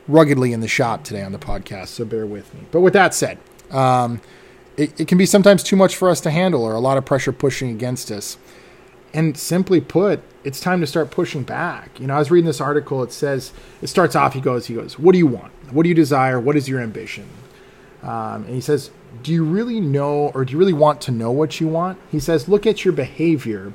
ruggedly 0.08 0.52
in 0.52 0.62
the 0.62 0.68
shop 0.68 1.04
today 1.04 1.22
on 1.22 1.32
the 1.32 1.40
podcast, 1.40 1.90
so 1.90 2.04
bear 2.04 2.26
with 2.26 2.54
me. 2.54 2.62
But 2.72 2.82
with 2.82 2.94
that 2.94 3.14
said, 3.14 3.38
um, 3.72 4.20
it, 4.78 5.00
it 5.00 5.08
can 5.08 5.18
be 5.18 5.26
sometimes 5.26 5.62
too 5.64 5.76
much 5.76 5.96
for 5.96 6.10
us 6.10 6.20
to 6.22 6.32
handle 6.32 6.64
or 6.64 6.74
a 6.74 6.80
lot 6.80 6.98
of 6.98 7.06
pressure 7.06 7.32
pushing 7.32 7.70
against 7.70 8.12
us. 8.12 8.38
And 9.16 9.38
simply 9.38 9.80
put, 9.80 10.20
it's 10.44 10.60
time 10.60 10.82
to 10.82 10.88
start 10.88 11.10
pushing 11.10 11.44
back. 11.44 12.00
You 12.00 12.08
know, 12.08 12.16
I 12.16 12.20
was 12.20 12.30
reading 12.30 12.46
this 12.46 12.60
article. 12.60 13.02
It 13.02 13.14
says 13.14 13.54
it 13.82 13.88
starts 13.88 14.14
off. 14.14 14.34
He 14.34 14.42
goes, 14.42 14.68
he 14.68 14.76
goes, 14.76 15.00
"What 15.00 15.14
do 15.14 15.18
you 15.18 15.26
want? 15.26 15.54
What 15.72 15.84
do 15.84 15.90
you 15.90 15.96
desire? 15.96 16.38
What 16.38 16.58
is 16.58 16.68
your 16.68 16.82
ambition?" 16.82 17.28
Um, 18.04 18.44
and 18.44 18.54
he 18.54 18.60
says, 18.60 18.92
"Do 19.24 19.32
you 19.32 19.46
really 19.46 19.80
know, 19.80 20.32
or 20.36 20.44
do 20.44 20.52
you 20.52 20.60
really 20.60 20.74
want 20.74 21.00
to 21.02 21.12
know 21.12 21.32
what 21.32 21.62
you 21.62 21.68
want?" 21.70 21.98
He 22.12 22.20
says, 22.20 22.50
"Look 22.50 22.68
at 22.68 22.84
your 22.84 22.92
behavior. 22.94 23.72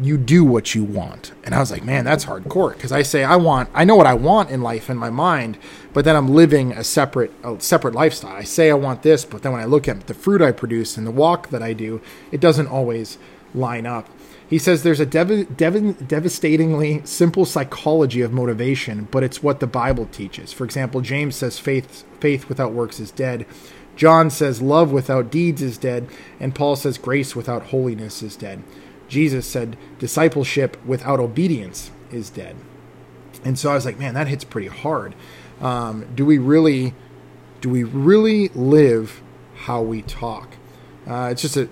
You 0.00 0.16
do 0.16 0.44
what 0.44 0.74
you 0.76 0.84
want." 0.84 1.32
And 1.42 1.56
I 1.56 1.58
was 1.58 1.72
like, 1.72 1.84
"Man, 1.84 2.04
that's 2.04 2.26
hardcore." 2.26 2.72
Because 2.74 2.92
I 2.92 3.02
say 3.02 3.24
I 3.24 3.36
want, 3.36 3.68
I 3.74 3.84
know 3.84 3.96
what 3.96 4.06
I 4.06 4.14
want 4.14 4.50
in 4.50 4.62
life 4.62 4.88
in 4.88 4.96
my 4.96 5.10
mind, 5.10 5.58
but 5.92 6.04
then 6.04 6.14
I'm 6.14 6.28
living 6.28 6.72
a 6.72 6.84
separate, 6.84 7.32
a 7.42 7.60
separate 7.60 7.94
lifestyle. 7.94 8.36
I 8.36 8.44
say 8.44 8.70
I 8.70 8.74
want 8.74 9.02
this, 9.02 9.24
but 9.24 9.42
then 9.42 9.52
when 9.52 9.60
I 9.60 9.66
look 9.66 9.88
at 9.88 10.06
the 10.06 10.14
fruit 10.14 10.40
I 10.40 10.52
produce 10.52 10.96
and 10.96 11.04
the 11.04 11.10
walk 11.10 11.50
that 11.50 11.62
I 11.62 11.72
do, 11.72 12.00
it 12.30 12.40
doesn't 12.40 12.68
always 12.68 13.18
line 13.54 13.86
up. 13.86 14.08
He 14.48 14.58
says 14.58 14.82
there's 14.82 15.00
a 15.00 15.06
dev- 15.06 15.56
dev- 15.56 16.06
devastatingly 16.06 17.02
simple 17.04 17.44
psychology 17.44 18.20
of 18.20 18.32
motivation, 18.32 19.08
but 19.10 19.22
it's 19.22 19.42
what 19.42 19.60
the 19.60 19.66
Bible 19.66 20.06
teaches. 20.06 20.52
For 20.52 20.64
example, 20.64 21.00
James 21.00 21.36
says 21.36 21.58
faith 21.58 22.04
faith 22.20 22.48
without 22.48 22.72
works 22.72 23.00
is 23.00 23.10
dead. 23.10 23.46
John 23.96 24.28
says 24.28 24.60
love 24.60 24.92
without 24.92 25.30
deeds 25.30 25.62
is 25.62 25.78
dead, 25.78 26.08
and 26.40 26.54
Paul 26.54 26.76
says 26.76 26.98
grace 26.98 27.36
without 27.36 27.64
holiness 27.64 28.22
is 28.22 28.36
dead. 28.36 28.62
Jesus 29.08 29.46
said 29.46 29.76
discipleship 29.98 30.76
without 30.84 31.20
obedience 31.20 31.90
is 32.10 32.30
dead. 32.30 32.56
And 33.44 33.58
so 33.58 33.70
I 33.70 33.74
was 33.74 33.84
like, 33.84 33.98
man, 33.98 34.14
that 34.14 34.26
hits 34.26 34.44
pretty 34.44 34.68
hard. 34.68 35.14
Um, 35.60 36.06
do 36.14 36.24
we 36.24 36.38
really, 36.38 36.94
do 37.60 37.68
we 37.68 37.84
really 37.84 38.48
live 38.48 39.22
how 39.54 39.82
we 39.82 40.02
talk? 40.02 40.56
Uh, 41.06 41.28
it's 41.30 41.42
just 41.42 41.56
a, 41.56 41.68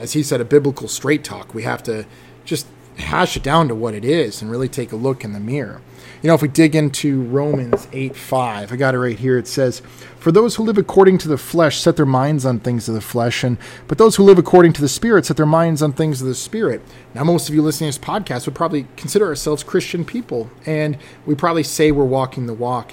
as 0.00 0.14
he 0.14 0.22
said, 0.22 0.40
a 0.40 0.44
biblical 0.44 0.88
straight 0.88 1.22
talk. 1.22 1.54
We 1.54 1.62
have 1.62 1.82
to 1.84 2.06
just 2.44 2.66
hash 2.96 3.36
it 3.36 3.42
down 3.42 3.68
to 3.68 3.74
what 3.74 3.94
it 3.94 4.04
is 4.04 4.42
and 4.42 4.50
really 4.50 4.68
take 4.68 4.92
a 4.92 4.96
look 4.96 5.24
in 5.24 5.32
the 5.32 5.40
mirror. 5.40 5.80
You 6.22 6.28
know, 6.28 6.34
if 6.34 6.42
we 6.42 6.48
dig 6.48 6.74
into 6.74 7.22
Romans 7.22 7.88
8 7.92 8.14
5, 8.14 8.72
I 8.72 8.76
got 8.76 8.94
it 8.94 8.98
right 8.98 9.18
here. 9.18 9.38
It 9.38 9.46
says, 9.46 9.80
For 10.18 10.30
those 10.30 10.56
who 10.56 10.64
live 10.64 10.76
according 10.76 11.16
to 11.18 11.28
the 11.28 11.38
flesh 11.38 11.78
set 11.78 11.96
their 11.96 12.04
minds 12.04 12.44
on 12.44 12.60
things 12.60 12.88
of 12.88 12.94
the 12.94 13.00
flesh, 13.00 13.42
and 13.42 13.56
but 13.88 13.96
those 13.96 14.16
who 14.16 14.24
live 14.24 14.38
according 14.38 14.74
to 14.74 14.82
the 14.82 14.88
Spirit 14.88 15.24
set 15.26 15.38
their 15.38 15.46
minds 15.46 15.80
on 15.80 15.92
things 15.92 16.20
of 16.20 16.28
the 16.28 16.34
Spirit. 16.34 16.82
Now, 17.14 17.24
most 17.24 17.48
of 17.48 17.54
you 17.54 17.62
listening 17.62 17.90
to 17.90 17.98
this 17.98 18.06
podcast 18.06 18.46
would 18.46 18.54
probably 18.54 18.86
consider 18.96 19.26
ourselves 19.26 19.62
Christian 19.62 20.04
people, 20.04 20.50
and 20.66 20.98
we 21.24 21.34
probably 21.34 21.62
say 21.62 21.90
we're 21.90 22.04
walking 22.04 22.46
the 22.46 22.54
walk 22.54 22.92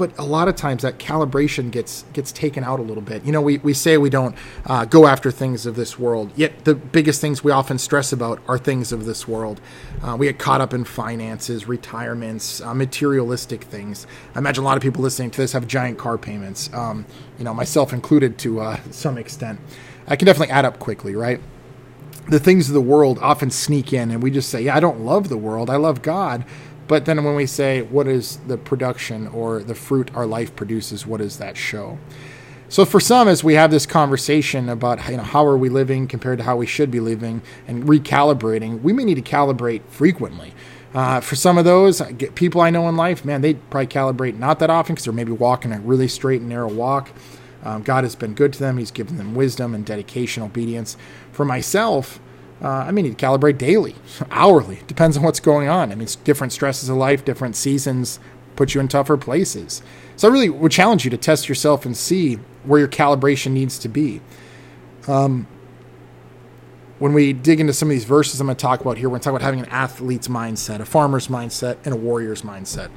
but 0.00 0.18
a 0.18 0.24
lot 0.24 0.48
of 0.48 0.56
times 0.56 0.80
that 0.80 0.96
calibration 0.96 1.70
gets 1.70 2.06
gets 2.14 2.32
taken 2.32 2.64
out 2.64 2.80
a 2.80 2.82
little 2.82 3.02
bit. 3.02 3.22
You 3.22 3.32
know, 3.32 3.42
we, 3.42 3.58
we 3.58 3.74
say 3.74 3.98
we 3.98 4.08
don't 4.08 4.34
uh, 4.64 4.86
go 4.86 5.06
after 5.06 5.30
things 5.30 5.66
of 5.66 5.76
this 5.76 5.98
world, 5.98 6.32
yet 6.36 6.64
the 6.64 6.74
biggest 6.74 7.20
things 7.20 7.44
we 7.44 7.52
often 7.52 7.76
stress 7.76 8.10
about 8.10 8.40
are 8.48 8.56
things 8.56 8.92
of 8.92 9.04
this 9.04 9.28
world. 9.28 9.60
Uh, 10.02 10.16
we 10.18 10.24
get 10.24 10.38
caught 10.38 10.62
up 10.62 10.72
in 10.72 10.84
finances, 10.84 11.68
retirements, 11.68 12.62
uh, 12.62 12.72
materialistic 12.72 13.64
things. 13.64 14.06
I 14.34 14.38
imagine 14.38 14.64
a 14.64 14.66
lot 14.66 14.78
of 14.78 14.82
people 14.82 15.02
listening 15.02 15.32
to 15.32 15.36
this 15.42 15.52
have 15.52 15.66
giant 15.66 15.98
car 15.98 16.16
payments, 16.16 16.72
um, 16.72 17.04
you 17.36 17.44
know, 17.44 17.52
myself 17.52 17.92
included 17.92 18.38
to 18.38 18.60
uh, 18.60 18.80
some 18.90 19.18
extent. 19.18 19.60
I 20.08 20.16
can 20.16 20.24
definitely 20.24 20.50
add 20.50 20.64
up 20.64 20.78
quickly, 20.78 21.14
right? 21.14 21.42
The 22.30 22.40
things 22.40 22.68
of 22.68 22.74
the 22.74 22.80
world 22.80 23.18
often 23.18 23.50
sneak 23.50 23.92
in, 23.92 24.10
and 24.10 24.22
we 24.22 24.30
just 24.30 24.48
say, 24.48 24.62
Yeah, 24.62 24.76
I 24.76 24.80
don't 24.80 25.00
love 25.00 25.28
the 25.28 25.36
world, 25.36 25.68
I 25.68 25.76
love 25.76 26.00
God 26.00 26.46
but 26.90 27.04
then 27.04 27.22
when 27.22 27.36
we 27.36 27.46
say, 27.46 27.82
what 27.82 28.08
is 28.08 28.38
the 28.48 28.58
production 28.58 29.28
or 29.28 29.62
the 29.62 29.76
fruit 29.76 30.10
our 30.12 30.26
life 30.26 30.56
produces, 30.56 31.06
what 31.06 31.18
does 31.18 31.38
that 31.38 31.56
show? 31.56 31.98
So 32.68 32.84
for 32.84 32.98
some, 32.98 33.28
as 33.28 33.44
we 33.44 33.54
have 33.54 33.70
this 33.70 33.86
conversation 33.86 34.68
about 34.68 35.08
you 35.08 35.16
know 35.16 35.22
how 35.22 35.46
are 35.46 35.56
we 35.56 35.68
living 35.68 36.08
compared 36.08 36.38
to 36.38 36.44
how 36.44 36.56
we 36.56 36.66
should 36.66 36.90
be 36.90 36.98
living 36.98 37.42
and 37.68 37.84
recalibrating, 37.84 38.82
we 38.82 38.92
may 38.92 39.04
need 39.04 39.14
to 39.14 39.22
calibrate 39.22 39.82
frequently. 39.86 40.52
Uh, 40.92 41.20
for 41.20 41.36
some 41.36 41.58
of 41.58 41.64
those 41.64 42.02
people 42.34 42.60
I 42.60 42.70
know 42.70 42.88
in 42.88 42.96
life, 42.96 43.24
man, 43.24 43.40
they 43.40 43.54
probably 43.54 43.86
calibrate 43.86 44.36
not 44.36 44.58
that 44.58 44.68
often 44.68 44.96
because 44.96 45.04
they're 45.04 45.14
maybe 45.14 45.30
walking 45.30 45.70
a 45.70 45.78
really 45.78 46.08
straight 46.08 46.40
and 46.40 46.48
narrow 46.48 46.72
walk. 46.72 47.12
Um, 47.62 47.84
God 47.84 48.02
has 48.02 48.16
been 48.16 48.34
good 48.34 48.52
to 48.54 48.58
them; 48.58 48.78
He's 48.78 48.90
given 48.90 49.16
them 49.16 49.36
wisdom 49.36 49.76
and 49.76 49.86
dedication, 49.86 50.42
obedience. 50.42 50.96
For 51.30 51.44
myself, 51.44 52.18
uh, 52.62 52.68
I 52.68 52.90
mean, 52.90 53.04
you 53.04 53.14
calibrate 53.14 53.58
daily, 53.58 53.94
hourly. 54.30 54.80
Depends 54.86 55.16
on 55.16 55.22
what's 55.22 55.40
going 55.40 55.68
on. 55.68 55.92
I 55.92 55.94
mean, 55.94 56.08
different 56.24 56.52
stresses 56.52 56.88
of 56.88 56.96
life, 56.96 57.24
different 57.24 57.56
seasons 57.56 58.20
put 58.56 58.74
you 58.74 58.80
in 58.80 58.88
tougher 58.88 59.16
places. 59.16 59.82
So 60.16 60.28
I 60.28 60.30
really 60.30 60.50
would 60.50 60.72
challenge 60.72 61.04
you 61.04 61.10
to 61.10 61.16
test 61.16 61.48
yourself 61.48 61.86
and 61.86 61.96
see 61.96 62.34
where 62.64 62.78
your 62.78 62.88
calibration 62.88 63.52
needs 63.52 63.78
to 63.78 63.88
be. 63.88 64.20
Um, 65.08 65.46
when 66.98 67.14
we 67.14 67.32
dig 67.32 67.60
into 67.60 67.72
some 67.72 67.88
of 67.88 67.92
these 67.92 68.04
verses 68.04 68.38
I'm 68.38 68.46
going 68.46 68.56
to 68.56 68.60
talk 68.60 68.82
about 68.82 68.98
here, 68.98 69.08
we're 69.08 69.14
going 69.14 69.20
to 69.20 69.24
talk 69.24 69.32
about 69.32 69.42
having 69.42 69.60
an 69.60 69.68
athlete's 69.70 70.28
mindset, 70.28 70.80
a 70.80 70.84
farmer's 70.84 71.28
mindset, 71.28 71.78
and 71.86 71.94
a 71.94 71.96
warrior's 71.96 72.42
mindset 72.42 72.90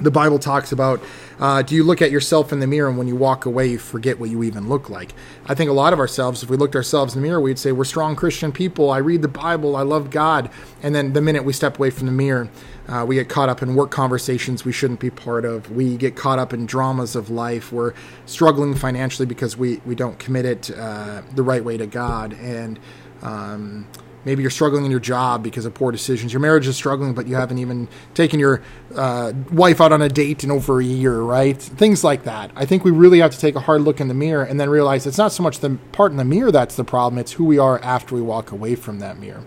the 0.00 0.10
Bible 0.10 0.38
talks 0.38 0.72
about 0.72 1.00
uh, 1.42 1.60
do 1.60 1.74
you 1.74 1.82
look 1.82 2.00
at 2.00 2.12
yourself 2.12 2.52
in 2.52 2.60
the 2.60 2.68
mirror 2.68 2.88
and 2.88 2.96
when 2.96 3.08
you 3.08 3.16
walk 3.16 3.46
away 3.46 3.66
you 3.66 3.76
forget 3.76 4.20
what 4.20 4.30
you 4.30 4.44
even 4.44 4.68
look 4.68 4.88
like? 4.88 5.12
I 5.44 5.56
think 5.56 5.68
a 5.68 5.72
lot 5.72 5.92
of 5.92 5.98
ourselves, 5.98 6.44
if 6.44 6.48
we 6.48 6.56
looked 6.56 6.76
ourselves 6.76 7.16
in 7.16 7.20
the 7.20 7.26
mirror, 7.26 7.40
we'd 7.40 7.58
say 7.58 7.72
we're 7.72 7.82
strong 7.82 8.14
Christian 8.14 8.52
people. 8.52 8.92
I 8.92 8.98
read 8.98 9.22
the 9.22 9.28
Bible. 9.28 9.74
I 9.74 9.82
love 9.82 10.10
God. 10.10 10.50
And 10.84 10.94
then 10.94 11.14
the 11.14 11.20
minute 11.20 11.44
we 11.44 11.52
step 11.52 11.78
away 11.78 11.90
from 11.90 12.06
the 12.06 12.12
mirror, 12.12 12.48
uh, 12.86 13.04
we 13.08 13.16
get 13.16 13.28
caught 13.28 13.48
up 13.48 13.60
in 13.60 13.74
work 13.74 13.90
conversations 13.90 14.64
we 14.64 14.70
shouldn't 14.70 15.00
be 15.00 15.10
part 15.10 15.44
of. 15.44 15.68
We 15.72 15.96
get 15.96 16.14
caught 16.14 16.38
up 16.38 16.52
in 16.52 16.64
dramas 16.64 17.16
of 17.16 17.28
life. 17.28 17.72
We're 17.72 17.94
struggling 18.24 18.76
financially 18.76 19.26
because 19.26 19.56
we, 19.56 19.78
we 19.84 19.96
don't 19.96 20.20
commit 20.20 20.44
it 20.44 20.70
uh, 20.70 21.22
the 21.34 21.42
right 21.42 21.64
way 21.64 21.76
to 21.76 21.88
God. 21.88 22.34
And 22.34 22.78
um, 23.20 23.88
Maybe 24.24 24.42
you're 24.42 24.50
struggling 24.50 24.84
in 24.84 24.90
your 24.90 25.00
job 25.00 25.42
because 25.42 25.66
of 25.66 25.74
poor 25.74 25.90
decisions. 25.90 26.32
Your 26.32 26.40
marriage 26.40 26.68
is 26.68 26.76
struggling, 26.76 27.12
but 27.12 27.26
you 27.26 27.34
haven't 27.34 27.58
even 27.58 27.88
taken 28.14 28.38
your 28.38 28.62
uh, 28.94 29.32
wife 29.50 29.80
out 29.80 29.92
on 29.92 30.00
a 30.00 30.08
date 30.08 30.44
in 30.44 30.50
over 30.50 30.80
a 30.80 30.84
year, 30.84 31.20
right? 31.20 31.60
Things 31.60 32.04
like 32.04 32.24
that. 32.24 32.50
I 32.54 32.64
think 32.64 32.84
we 32.84 32.90
really 32.90 33.18
have 33.18 33.32
to 33.32 33.38
take 33.38 33.56
a 33.56 33.60
hard 33.60 33.82
look 33.82 34.00
in 34.00 34.08
the 34.08 34.14
mirror 34.14 34.44
and 34.44 34.60
then 34.60 34.70
realize 34.70 35.06
it's 35.06 35.18
not 35.18 35.32
so 35.32 35.42
much 35.42 35.58
the 35.58 35.78
part 35.90 36.12
in 36.12 36.18
the 36.18 36.24
mirror 36.24 36.52
that's 36.52 36.76
the 36.76 36.84
problem, 36.84 37.18
it's 37.18 37.32
who 37.32 37.44
we 37.44 37.58
are 37.58 37.80
after 37.82 38.14
we 38.14 38.22
walk 38.22 38.52
away 38.52 38.74
from 38.74 39.00
that 39.00 39.18
mirror. 39.18 39.44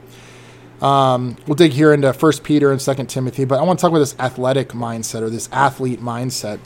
Um, 0.81 1.37
we'll 1.47 1.55
dig 1.55 1.71
here 1.71 1.93
into 1.93 2.11
First 2.11 2.43
Peter 2.43 2.71
and 2.71 2.81
Second 2.81 3.07
Timothy, 3.07 3.45
but 3.45 3.59
I 3.59 3.63
want 3.63 3.79
to 3.79 3.81
talk 3.81 3.91
about 3.91 3.99
this 3.99 4.15
athletic 4.19 4.69
mindset 4.69 5.21
or 5.21 5.29
this 5.29 5.47
athlete 5.51 6.01
mindset 6.01 6.59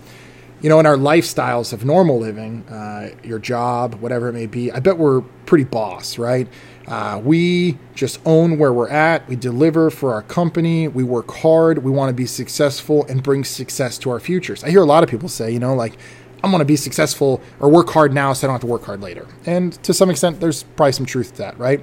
you 0.62 0.70
know, 0.70 0.80
in 0.80 0.86
our 0.86 0.98
lifestyles 0.98 1.72
of 1.72 1.86
normal 1.86 2.20
living, 2.20 2.68
uh, 2.68 3.12
your 3.24 3.40
job, 3.40 3.96
whatever 3.96 4.30
it 4.30 4.34
may 4.34 4.46
be, 4.46 4.72
I 4.72 4.80
bet 4.80 4.98
we're 4.98 5.22
pretty 5.46 5.64
boss, 5.64 6.18
right? 6.18 6.48
Uh, 6.88 7.22
we 7.24 7.78
just 7.94 8.20
own 8.26 8.58
where 8.58 8.74
we're 8.74 8.90
at. 8.90 9.28
We 9.28 9.36
deliver 9.36 9.90
for 9.90 10.14
our 10.14 10.24
company. 10.24 10.88
We 10.88 11.04
work 11.04 11.32
hard. 11.32 11.84
We 11.84 11.92
want 11.92 12.10
to 12.10 12.14
be 12.14 12.26
successful 12.26 13.06
and 13.06 13.22
bring 13.22 13.44
success 13.44 13.98
to 14.00 14.10
our 14.10 14.20
futures. 14.20 14.64
I 14.64 14.70
hear 14.72 14.82
a 14.82 14.86
lot 14.86 15.04
of 15.04 15.10
people 15.10 15.30
say, 15.30 15.52
you 15.52 15.60
know, 15.60 15.76
like, 15.76 15.98
I'm 16.44 16.52
going 16.52 16.60
to 16.60 16.66
be 16.66 16.76
successful 16.76 17.42
or 17.60 17.70
work 17.70 17.90
hard 17.90 18.14
now 18.14 18.34
so 18.34 18.48
I 18.48 18.50
don't 18.50 18.56
have 18.56 18.62
to 18.62 18.68
work 18.68 18.84
hard 18.86 19.02
later. 19.02 19.28
And 19.46 19.74
to 19.84 19.94
some 19.94 20.10
extent, 20.10 20.40
there's 20.40 20.64
probably 20.64 20.94
some 20.94 21.06
truth 21.06 21.34
to 21.34 21.38
that, 21.40 21.60
right? 21.60 21.82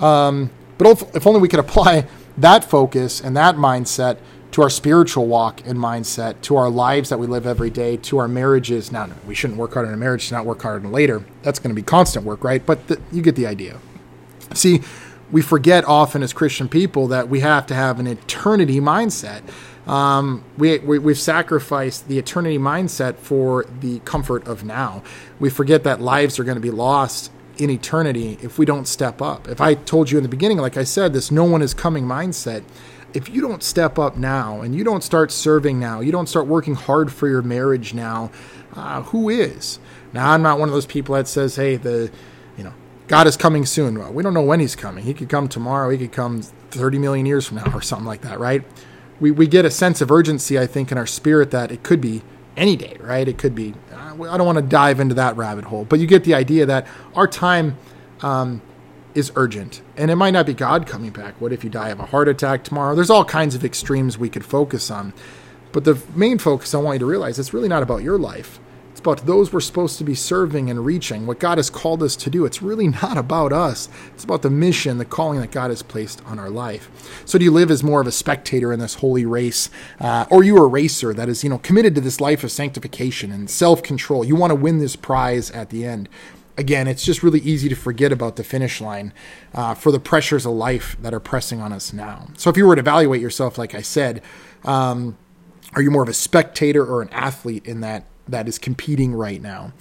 Um, 0.00 0.50
but 0.76 0.86
if, 0.88 1.16
if 1.16 1.26
only 1.26 1.40
we 1.40 1.48
could 1.48 1.60
apply 1.60 2.06
that 2.38 2.64
focus 2.64 3.20
and 3.20 3.36
that 3.36 3.56
mindset 3.56 4.18
to 4.52 4.62
our 4.62 4.70
spiritual 4.70 5.26
walk 5.26 5.66
and 5.66 5.78
mindset, 5.78 6.40
to 6.42 6.56
our 6.56 6.70
lives 6.70 7.08
that 7.08 7.18
we 7.18 7.26
live 7.26 7.46
every 7.46 7.70
day, 7.70 7.96
to 7.96 8.18
our 8.18 8.28
marriages. 8.28 8.92
Now, 8.92 9.08
we 9.26 9.34
shouldn't 9.34 9.58
work 9.58 9.74
hard 9.74 9.88
in 9.88 9.94
a 9.94 9.96
marriage 9.96 10.28
to 10.28 10.34
not 10.34 10.44
work 10.44 10.62
hard 10.62 10.84
later. 10.84 11.24
That's 11.42 11.58
going 11.58 11.70
to 11.70 11.74
be 11.74 11.84
constant 11.84 12.24
work, 12.24 12.44
right? 12.44 12.64
But 12.64 12.86
the, 12.88 13.00
you 13.10 13.22
get 13.22 13.34
the 13.34 13.46
idea. 13.46 13.78
See, 14.54 14.82
we 15.30 15.40
forget 15.40 15.84
often 15.86 16.22
as 16.22 16.34
Christian 16.34 16.68
people 16.68 17.08
that 17.08 17.28
we 17.28 17.40
have 17.40 17.66
to 17.68 17.74
have 17.74 17.98
an 17.98 18.06
eternity 18.06 18.78
mindset. 18.78 19.42
Um, 19.88 20.44
we, 20.58 20.78
we, 20.78 21.10
have 21.10 21.18
sacrificed 21.18 22.06
the 22.06 22.18
eternity 22.18 22.58
mindset 22.58 23.16
for 23.16 23.64
the 23.80 23.98
comfort 24.00 24.46
of 24.46 24.64
now. 24.64 25.02
We 25.40 25.50
forget 25.50 25.82
that 25.84 26.00
lives 26.00 26.38
are 26.38 26.44
going 26.44 26.56
to 26.56 26.60
be 26.60 26.70
lost 26.70 27.32
in 27.58 27.70
eternity 27.70 28.38
if 28.42 28.58
we 28.58 28.66
don't 28.66 28.86
step 28.86 29.20
up. 29.20 29.48
If 29.48 29.60
I 29.60 29.74
told 29.74 30.10
you 30.10 30.18
in 30.18 30.22
the 30.22 30.28
beginning, 30.28 30.58
like 30.58 30.76
I 30.76 30.84
said, 30.84 31.12
this 31.12 31.30
no 31.30 31.44
one 31.44 31.62
is 31.62 31.74
coming 31.74 32.04
mindset, 32.04 32.62
if 33.14 33.28
you 33.28 33.40
don't 33.40 33.62
step 33.62 33.98
up 33.98 34.16
now 34.16 34.60
and 34.60 34.74
you 34.74 34.84
don't 34.84 35.02
start 35.02 35.30
serving 35.30 35.78
now, 35.78 36.00
you 36.00 36.12
don't 36.12 36.28
start 36.28 36.46
working 36.46 36.74
hard 36.74 37.12
for 37.12 37.28
your 37.28 37.42
marriage 37.42 37.94
now, 37.94 38.30
uh, 38.74 39.02
who 39.02 39.28
is? 39.28 39.78
Now, 40.12 40.30
I'm 40.30 40.42
not 40.42 40.58
one 40.58 40.68
of 40.68 40.72
those 40.74 40.86
people 40.86 41.14
that 41.14 41.28
says, 41.28 41.56
hey, 41.56 41.76
the 41.76 42.10
you 42.56 42.64
know, 42.64 42.72
God 43.08 43.26
is 43.26 43.36
coming 43.36 43.66
soon. 43.66 43.98
Well, 43.98 44.12
we 44.12 44.22
don't 44.22 44.34
know 44.34 44.42
when 44.42 44.60
he's 44.60 44.76
coming. 44.76 45.04
He 45.04 45.14
could 45.14 45.28
come 45.28 45.48
tomorrow. 45.48 45.90
He 45.90 45.98
could 45.98 46.12
come 46.12 46.42
30 46.42 46.98
million 46.98 47.26
years 47.26 47.46
from 47.46 47.58
now 47.58 47.72
or 47.74 47.82
something 47.82 48.06
like 48.06 48.22
that, 48.22 48.38
right? 48.38 48.62
We, 49.20 49.30
we 49.30 49.46
get 49.46 49.64
a 49.64 49.70
sense 49.70 50.00
of 50.00 50.10
urgency, 50.10 50.58
I 50.58 50.66
think, 50.66 50.90
in 50.90 50.98
our 50.98 51.06
spirit 51.06 51.50
that 51.52 51.70
it 51.70 51.82
could 51.82 52.00
be 52.00 52.22
any 52.56 52.76
day, 52.76 52.96
right? 53.00 53.26
It 53.26 53.38
could 53.38 53.54
be, 53.54 53.74
uh, 53.92 54.22
I 54.22 54.36
don't 54.36 54.46
want 54.46 54.56
to 54.56 54.62
dive 54.62 55.00
into 55.00 55.14
that 55.14 55.36
rabbit 55.36 55.64
hole, 55.64 55.84
but 55.84 56.00
you 56.00 56.06
get 56.06 56.24
the 56.24 56.34
idea 56.34 56.66
that 56.66 56.86
our 57.14 57.26
time 57.26 57.76
um, 58.20 58.60
is 59.14 59.32
urgent. 59.36 59.82
And 59.96 60.10
it 60.10 60.16
might 60.16 60.32
not 60.32 60.46
be 60.46 60.54
God 60.54 60.86
coming 60.86 61.10
back. 61.10 61.40
What 61.40 61.52
if 61.52 61.64
you 61.64 61.70
die 61.70 61.90
of 61.90 62.00
a 62.00 62.06
heart 62.06 62.28
attack 62.28 62.64
tomorrow? 62.64 62.94
There's 62.94 63.10
all 63.10 63.24
kinds 63.24 63.54
of 63.54 63.64
extremes 63.64 64.18
we 64.18 64.28
could 64.28 64.44
focus 64.44 64.90
on. 64.90 65.12
But 65.72 65.84
the 65.84 66.00
main 66.14 66.38
focus 66.38 66.74
I 66.74 66.78
want 66.78 66.96
you 66.96 66.98
to 67.00 67.06
realize 67.06 67.38
it's 67.38 67.54
really 67.54 67.68
not 67.68 67.82
about 67.82 68.02
your 68.02 68.18
life 68.18 68.60
It's 68.90 69.00
about 69.00 69.26
those 69.26 69.52
we're 69.52 69.60
supposed 69.60 69.96
to 69.98 70.04
be 70.04 70.14
serving 70.14 70.68
and 70.68 70.84
reaching, 70.84 71.26
what 71.26 71.38
God 71.38 71.58
has 71.58 71.70
called 71.70 72.02
us 72.02 72.14
to 72.16 72.30
do. 72.30 72.44
It's 72.44 72.60
really 72.62 72.88
not 73.02 73.16
about 73.16 73.52
us. 73.52 73.88
It's 74.14 74.24
about 74.24 74.42
the 74.42 74.50
mission, 74.50 74.98
the 74.98 75.06
calling 75.06 75.40
that 75.40 75.50
God 75.50 75.70
has 75.70 75.82
placed 75.82 76.22
on 76.26 76.38
our 76.38 76.50
life. 76.50 76.90
So, 77.24 77.38
do 77.38 77.44
you 77.44 77.50
live 77.50 77.70
as 77.70 77.82
more 77.82 78.00
of 78.02 78.06
a 78.06 78.12
spectator 78.12 78.72
in 78.72 78.80
this 78.80 78.96
holy 78.96 79.24
race, 79.24 79.70
uh, 79.98 80.26
or 80.30 80.44
you 80.44 80.58
a 80.58 80.66
racer 80.66 81.14
that 81.14 81.28
is, 81.28 81.42
you 81.42 81.50
know, 81.50 81.58
committed 81.58 81.94
to 81.94 82.00
this 82.02 82.20
life 82.20 82.44
of 82.44 82.52
sanctification 82.52 83.32
and 83.32 83.48
self-control? 83.48 84.24
You 84.24 84.36
want 84.36 84.50
to 84.50 84.56
win 84.56 84.78
this 84.78 84.96
prize 84.96 85.50
at 85.52 85.70
the 85.70 85.86
end. 85.86 86.08
Again, 86.56 86.86
it's 86.86 87.04
just 87.04 87.22
really 87.22 87.40
easy 87.40 87.68
to 87.68 87.74
forget 87.74 88.12
about 88.12 88.36
the 88.36 88.44
finish 88.44 88.80
line 88.80 89.12
uh, 89.54 89.74
for 89.74 89.90
the 89.90 90.00
pressures 90.00 90.44
of 90.44 90.52
life 90.52 90.96
that 91.00 91.14
are 91.14 91.20
pressing 91.20 91.60
on 91.60 91.72
us 91.72 91.92
now. 91.92 92.28
So, 92.36 92.50
if 92.50 92.56
you 92.56 92.66
were 92.66 92.74
to 92.74 92.80
evaluate 92.80 93.20
yourself, 93.22 93.56
like 93.56 93.74
I 93.74 93.80
said, 93.80 94.22
um, 94.64 95.16
are 95.74 95.82
you 95.82 95.90
more 95.90 96.02
of 96.02 96.08
a 96.08 96.14
spectator 96.14 96.84
or 96.84 97.00
an 97.00 97.08
athlete 97.10 97.64
in 97.64 97.80
that 97.80 98.04
that 98.28 98.48
is 98.48 98.58
competing 98.58 99.14
right 99.14 99.40
now. 99.40 99.72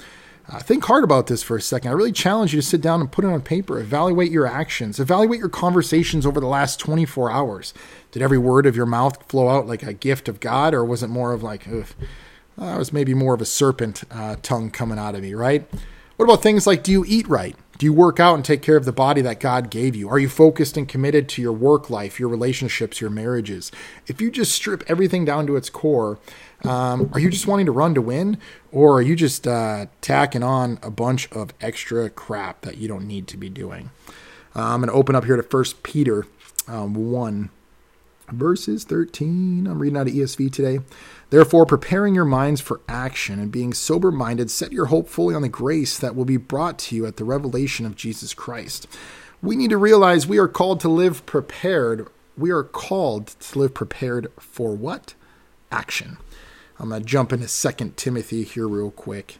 Uh, 0.50 0.60
think 0.60 0.84
hard 0.84 1.04
about 1.04 1.28
this 1.28 1.42
for 1.44 1.56
a 1.56 1.62
second. 1.62 1.92
I 1.92 1.94
really 1.94 2.12
challenge 2.12 2.54
you 2.54 2.60
to 2.60 2.66
sit 2.66 2.82
down 2.82 3.00
and 3.00 3.12
put 3.12 3.24
it 3.24 3.30
on 3.30 3.42
paper. 3.42 3.80
Evaluate 3.80 4.32
your 4.32 4.46
actions. 4.46 5.00
Evaluate 5.00 5.40
your 5.40 5.50
conversations 5.50 6.26
over 6.26 6.40
the 6.40 6.48
last 6.48 6.80
24 6.80 7.32
hours. 7.32 7.74
Did 8.12 8.22
every 8.22 8.38
word 8.38 8.66
of 8.66 8.76
your 8.76 8.86
mouth 8.86 9.24
flow 9.30 9.48
out 9.48 9.68
like 9.68 9.84
a 9.84 9.94
gift 9.94 10.28
of 10.28 10.40
God, 10.40 10.74
or 10.74 10.84
was 10.84 11.04
it 11.04 11.08
more 11.08 11.32
of 11.32 11.42
like, 11.42 11.68
it 11.68 11.86
was 12.58 12.92
maybe 12.92 13.14
more 13.14 13.34
of 13.34 13.42
a 13.42 13.46
serpent 13.46 14.04
uh, 14.12 14.36
tongue 14.42 14.72
coming 14.72 15.00
out 15.00 15.16
of 15.16 15.22
me, 15.22 15.34
right? 15.34 15.70
What 16.22 16.30
about 16.30 16.44
things 16.44 16.68
like 16.68 16.84
do 16.84 16.92
you 16.92 17.04
eat 17.08 17.28
right? 17.28 17.56
Do 17.80 17.86
you 17.88 17.94
work 17.94 18.20
out 18.20 18.36
and 18.36 18.46
take 18.46 18.62
care 18.62 18.78
of 18.78 18.86
the 18.86 18.92
body 18.92 19.22
that 19.22 19.40
God 19.40 19.72
gave 19.72 19.96
you? 19.96 20.08
Are 20.08 20.20
you 20.20 20.30
focused 20.30 20.78
and 20.78 20.88
committed 20.88 21.28
to 21.30 21.42
your 21.42 21.52
work 21.52 21.90
life, 21.90 22.20
your 22.20 22.30
relationships, 22.30 23.02
your 23.02 23.10
marriages? 23.10 23.72
If 24.06 24.22
you 24.22 24.30
just 24.30 24.52
strip 24.52 24.84
everything 24.86 25.26
down 25.26 25.48
to 25.48 25.56
its 25.56 25.72
core, 25.72 26.20
um, 26.64 27.10
are 27.12 27.20
you 27.20 27.32
just 27.32 27.48
wanting 27.48 27.66
to 27.66 27.72
run 27.72 27.96
to 27.96 28.04
win? 28.04 28.38
Or 28.72 29.00
are 29.00 29.02
you 29.02 29.16
just 29.16 29.48
uh, 29.48 29.88
tacking 30.02 30.44
on 30.44 30.78
a 30.84 30.92
bunch 30.92 31.28
of 31.32 31.56
extra 31.60 32.08
crap 32.12 32.62
that 32.62 32.78
you 32.78 32.88
don't 32.88 33.08
need 33.08 33.26
to 33.30 33.36
be 33.36 33.50
doing? 33.50 33.90
Uh, 34.56 34.62
I'm 34.62 34.82
going 34.82 34.90
to 34.90 34.94
open 34.94 35.16
up 35.16 35.26
here 35.26 35.38
to 35.38 35.42
First 35.42 35.82
Peter 35.82 36.28
um, 36.68 36.94
1, 36.94 37.50
verses 38.32 38.84
13. 38.84 39.68
I'm 39.68 39.80
reading 39.80 39.98
out 39.98 40.08
of 40.08 40.14
ESV 40.14 40.52
today. 40.52 40.80
Therefore, 41.30 41.66
preparing 41.66 42.16
your 42.16 42.26
minds 42.26 42.62
for 42.62 42.82
action 42.88 43.40
and 43.40 43.52
being 43.52 43.74
sober 43.74 44.12
minded, 44.12 44.52
set 44.52 44.72
your 44.72 44.88
hope 44.88 45.08
fully 45.08 45.36
on 45.36 45.42
the 45.42 45.50
grace 45.50 45.98
that 46.00 46.16
will 46.16 46.26
be 46.26 46.38
brought 46.38 46.80
to 46.80 46.96
you 46.96 47.06
at 47.06 47.18
the 47.18 47.24
revelation 47.24 47.86
of 47.86 47.96
Jesus 47.96 48.34
Christ. 48.34 48.88
We 49.42 49.56
need 49.56 49.70
to 49.70 49.78
realize 49.78 50.28
we 50.28 50.38
are 50.38 50.48
called 50.48 50.80
to 50.82 50.90
live 50.90 51.26
prepared. 51.26 52.08
We 52.38 52.52
are 52.52 52.64
called 52.64 53.28
to 53.28 53.60
live 53.60 53.74
prepared 53.74 54.32
for 54.40 54.76
what? 54.76 55.14
Action. 55.72 56.18
I'm 56.80 56.90
going 56.90 57.02
to 57.02 57.08
jump 57.08 57.32
into 57.32 57.48
Second 57.48 57.98
Timothy 57.98 58.44
here 58.44 58.68
real 58.68 58.92
quick. 58.92 59.38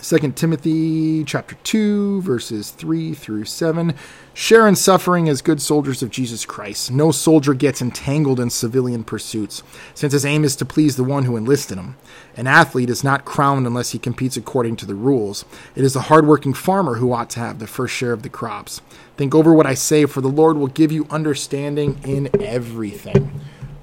Second 0.00 0.36
Timothy 0.36 1.22
chapter 1.22 1.54
2 1.62 2.20
verses 2.22 2.72
3 2.72 3.14
through 3.14 3.44
7 3.44 3.94
share 4.34 4.66
in 4.66 4.74
suffering 4.74 5.28
as 5.28 5.40
good 5.40 5.62
soldiers 5.62 6.02
of 6.02 6.10
Jesus 6.10 6.44
Christ. 6.44 6.90
No 6.90 7.12
soldier 7.12 7.54
gets 7.54 7.80
entangled 7.80 8.40
in 8.40 8.50
civilian 8.50 9.04
pursuits, 9.04 9.62
since 9.94 10.12
his 10.12 10.26
aim 10.26 10.42
is 10.42 10.56
to 10.56 10.64
please 10.64 10.96
the 10.96 11.04
one 11.04 11.24
who 11.24 11.36
enlisted 11.36 11.78
him. 11.78 11.96
An 12.36 12.48
athlete 12.48 12.90
is 12.90 13.04
not 13.04 13.24
crowned 13.24 13.68
unless 13.68 13.92
he 13.92 14.00
competes 14.00 14.36
according 14.36 14.74
to 14.76 14.86
the 14.86 14.96
rules. 14.96 15.44
It 15.76 15.84
is 15.84 15.94
the 15.94 16.02
hardworking 16.02 16.54
farmer 16.54 16.96
who 16.96 17.12
ought 17.12 17.30
to 17.30 17.40
have 17.40 17.60
the 17.60 17.68
first 17.68 17.94
share 17.94 18.12
of 18.12 18.24
the 18.24 18.28
crops. 18.28 18.80
Think 19.16 19.32
over 19.32 19.54
what 19.54 19.66
I 19.66 19.74
say, 19.74 20.06
for 20.06 20.20
the 20.20 20.28
Lord 20.28 20.56
will 20.56 20.66
give 20.66 20.90
you 20.90 21.06
understanding 21.08 22.00
in 22.04 22.28
everything. 22.42 23.40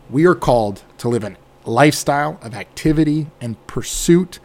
We 0.10 0.26
are 0.26 0.36
called 0.36 0.84
to 0.98 1.08
live 1.08 1.24
a 1.24 1.38
lifestyle 1.64 2.38
of 2.42 2.54
activity 2.54 3.28
and 3.40 3.66
pursuit 3.66 4.40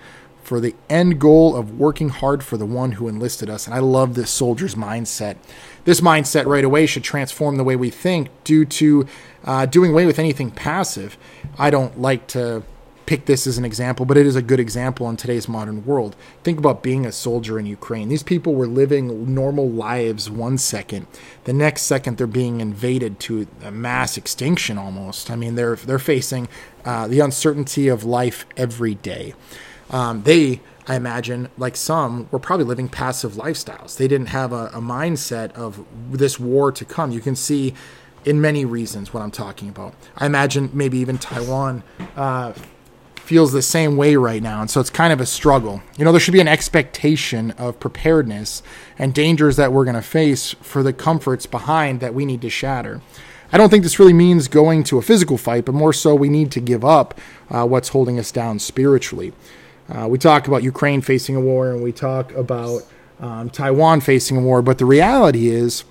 for 0.47 0.61
the 0.61 0.77
end 0.89 1.21
goal 1.21 1.57
of 1.57 1.77
working 1.77 2.09
hard 2.09 2.41
for 2.41 2.57
the 2.57 2.65
one 2.65 2.93
who 2.93 3.09
enlisted 3.09 3.51
us. 3.51 3.67
And 3.67 3.75
I 3.75 3.81
love 3.81 4.15
this 4.15 4.31
soldier's 4.31 4.77
mindset. 4.77 5.37
This 5.85 6.01
mindset 6.01 6.47
right 6.47 6.63
away 6.63 6.87
should 6.87 7.03
transform 7.03 7.57
the 7.57 7.65
way 7.65 7.75
we 7.75 7.91
think 7.91 8.29
due 8.45 8.65
to 8.65 9.07
uh, 9.45 9.67
doing 9.67 9.91
away 9.91 10.07
with 10.07 10.21
anything 10.21 10.53
passive. 10.53 11.19
I 11.59 11.71
don't 11.71 12.01
like 12.01 12.29
to 12.29 12.63
pick 13.07 13.27
this 13.27 13.47
as 13.49 13.59
an 13.59 13.65
example, 13.65 14.07
but 14.07 14.17
it 14.17 14.25
is 14.25 14.37
a 14.37 14.43
good 14.43 14.61
example 14.61 15.11
in 15.11 15.17
today's 15.17 15.49
modern 15.49 15.85
world. 15.85 16.15
Think 16.45 16.59
about 16.61 16.81
being 16.81 17.05
a 17.05 17.11
soldier 17.11 17.59
in 17.59 17.67
Ukraine. 17.67 18.09
These 18.09 18.23
people 18.23 18.55
were 18.55 18.69
living 18.69 19.35
normal 19.35 19.69
lives 19.69 20.31
one 20.31 20.59
second. 20.59 21.09
The 21.43 21.53
next 21.53 21.83
second, 21.83 22.19
they're 22.19 22.29
being 22.29 22.61
invaded 22.61 23.19
to 23.21 23.49
a 23.65 23.73
mass 23.73 24.17
extinction 24.17 24.79
almost. 24.79 25.29
I 25.29 25.35
mean, 25.35 25.57
they're 25.57 25.75
they're 25.77 25.99
facing 25.99 26.47
uh, 26.85 27.09
the 27.09 27.19
uncertainty 27.19 27.89
of 27.89 28.05
life 28.05 28.47
every 28.57 28.95
day. 28.95 29.35
Um, 29.91 30.23
they, 30.23 30.61
I 30.87 30.97
imagine, 30.97 31.49
like 31.57 31.77
some, 31.77 32.29
were 32.31 32.39
probably 32.39 32.67
living 32.67 32.89
passive 32.89 33.33
lifestyles. 33.33 33.97
They 33.97 34.09
didn't 34.09 34.29
have 34.29 34.53
a, 34.53 34.67
a 34.67 34.81
mindset 34.81 35.53
of 35.53 35.85
this 36.11 36.39
war 36.41 36.73
to 36.73 36.85
come. 36.85 37.11
You 37.11 37.21
can 37.21 37.37
see 37.37 37.75
in 38.25 38.41
many 38.41 38.65
reasons 38.65 39.15
what 39.15 39.23
I'm 39.23 39.31
talking 39.31 39.69
about. 39.69 39.95
I 40.17 40.27
imagine 40.27 40.71
maybe 40.73 40.99
even 40.99 41.17
Taiwan 41.17 41.85
uh, 42.17 42.53
feels 43.15 43.53
the 43.53 43.63
same 43.63 43.97
way 43.97 44.17
right 44.17 44.43
now. 44.43 44.61
And 44.61 44.71
so 44.71 44.81
it's 44.81 44.91
kind 44.91 45.13
of 45.13 45.21
a 45.21 45.27
struggle. 45.27 45.83
You 45.97 46.05
know, 46.05 46.13
there 46.13 46.21
should 46.21 46.33
be 46.33 46.41
an 46.41 46.49
expectation 46.49 47.53
of 47.53 47.79
preparedness 47.81 48.63
and 48.99 49.15
dangers 49.15 49.57
that 49.57 49.73
we're 49.73 49.85
going 49.85 49.97
to 49.97 50.03
face 50.03 50.55
for 50.61 50.83
the 50.83 50.93
comforts 50.93 51.47
behind 51.47 52.01
that 52.01 52.15
we 52.15 52.25
need 52.25 52.43
to 52.43 52.51
shatter. 52.51 53.01
I 53.53 53.59
don't 53.59 53.69
think 53.69 53.85
this 53.85 53.99
really 53.99 54.13
means 54.13 54.49
going 54.49 54.83
to 54.85 54.99
a 54.99 55.03
physical 55.03 55.39
fight, 55.39 55.65
but 55.65 55.75
more 55.75 55.93
so 55.93 56.15
we 56.15 56.29
need 56.29 56.51
to 56.53 56.61
give 56.61 56.85
up 56.85 57.19
uh, 57.49 57.65
what's 57.65 57.89
holding 57.91 58.19
us 58.19 58.33
down 58.33 58.59
spiritually. 58.59 59.33
Uh, 59.89 60.09
we 60.09 60.19
talk 60.19 60.49
about 60.49 60.63
Ukraine 60.63 61.01
facing 61.01 61.37
a 61.37 61.41
war, 61.41 61.71
and 61.71 61.83
we 61.83 61.93
talk 61.93 62.33
about 62.35 62.83
um, 63.21 63.51
Taiwan 63.51 64.01
facing 64.01 64.37
a 64.37 64.41
war, 64.41 64.63
but 64.63 64.79
the 64.79 64.85
reality 64.85 65.49
is, 65.49 65.85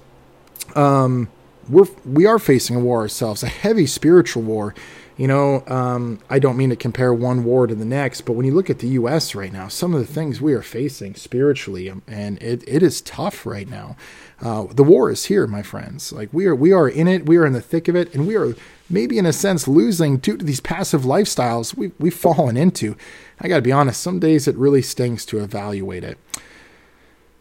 um, 0.76 1.30
we're 1.70 1.88
we 2.06 2.26
are 2.26 2.38
facing 2.38 2.76
a 2.76 2.80
war 2.80 3.00
ourselves, 3.02 3.42
a 3.42 3.48
heavy 3.48 3.86
spiritual 3.86 4.44
war. 4.44 4.76
You 5.18 5.30
know, 5.30 5.64
um, 5.68 6.20
I 6.30 6.40
don't 6.40 6.58
mean 6.58 6.72
to 6.72 6.76
compare 6.76 7.14
one 7.14 7.46
war 7.46 7.68
to 7.68 7.76
the 7.76 7.86
next, 7.86 8.22
but 8.22 8.34
when 8.34 8.46
you 8.46 8.54
look 8.54 8.70
at 8.70 8.80
the 8.80 8.90
U.S. 8.90 9.34
right 9.34 9.54
now, 9.54 9.70
some 9.70 9.94
of 9.94 10.06
the 10.06 10.14
things 10.14 10.42
we 10.42 10.54
are 10.54 10.62
facing 10.62 11.16
spiritually, 11.16 11.90
um, 11.90 12.02
and 12.06 12.42
it, 12.44 12.64
it 12.68 12.84
is 12.84 13.00
tough 13.00 13.46
right 13.46 13.68
now. 13.68 13.96
Uh, 14.42 14.66
the 14.66 14.84
war 14.84 15.10
is 15.10 15.26
here, 15.26 15.48
my 15.48 15.64
friends. 15.64 16.12
Like 16.12 16.34
we 16.34 16.48
are, 16.48 16.56
we 16.56 16.74
are 16.74 16.90
in 16.90 17.08
it. 17.08 17.26
We 17.26 17.38
are 17.38 17.46
in 17.46 17.54
the 17.54 17.62
thick 17.62 17.88
of 17.88 17.96
it, 17.96 18.14
and 18.14 18.28
we 18.28 18.36
are 18.36 18.56
maybe 18.90 19.18
in 19.18 19.26
a 19.26 19.32
sense 19.32 19.70
losing 19.70 20.18
due 20.18 20.36
to 20.36 20.44
these 20.44 20.60
passive 20.60 21.04
lifestyles 21.04 21.78
we, 21.78 21.94
we've 21.98 22.14
fallen 22.14 22.58
into. 22.58 22.98
I 23.40 23.48
got 23.48 23.58
to 23.58 23.62
be 23.62 23.72
honest, 23.72 24.02
some 24.02 24.20
days 24.20 24.50
it 24.50 24.58
really 24.58 24.82
stings 24.82 25.26
to 25.28 25.40
evaluate 25.40 26.04
it. 26.04 26.18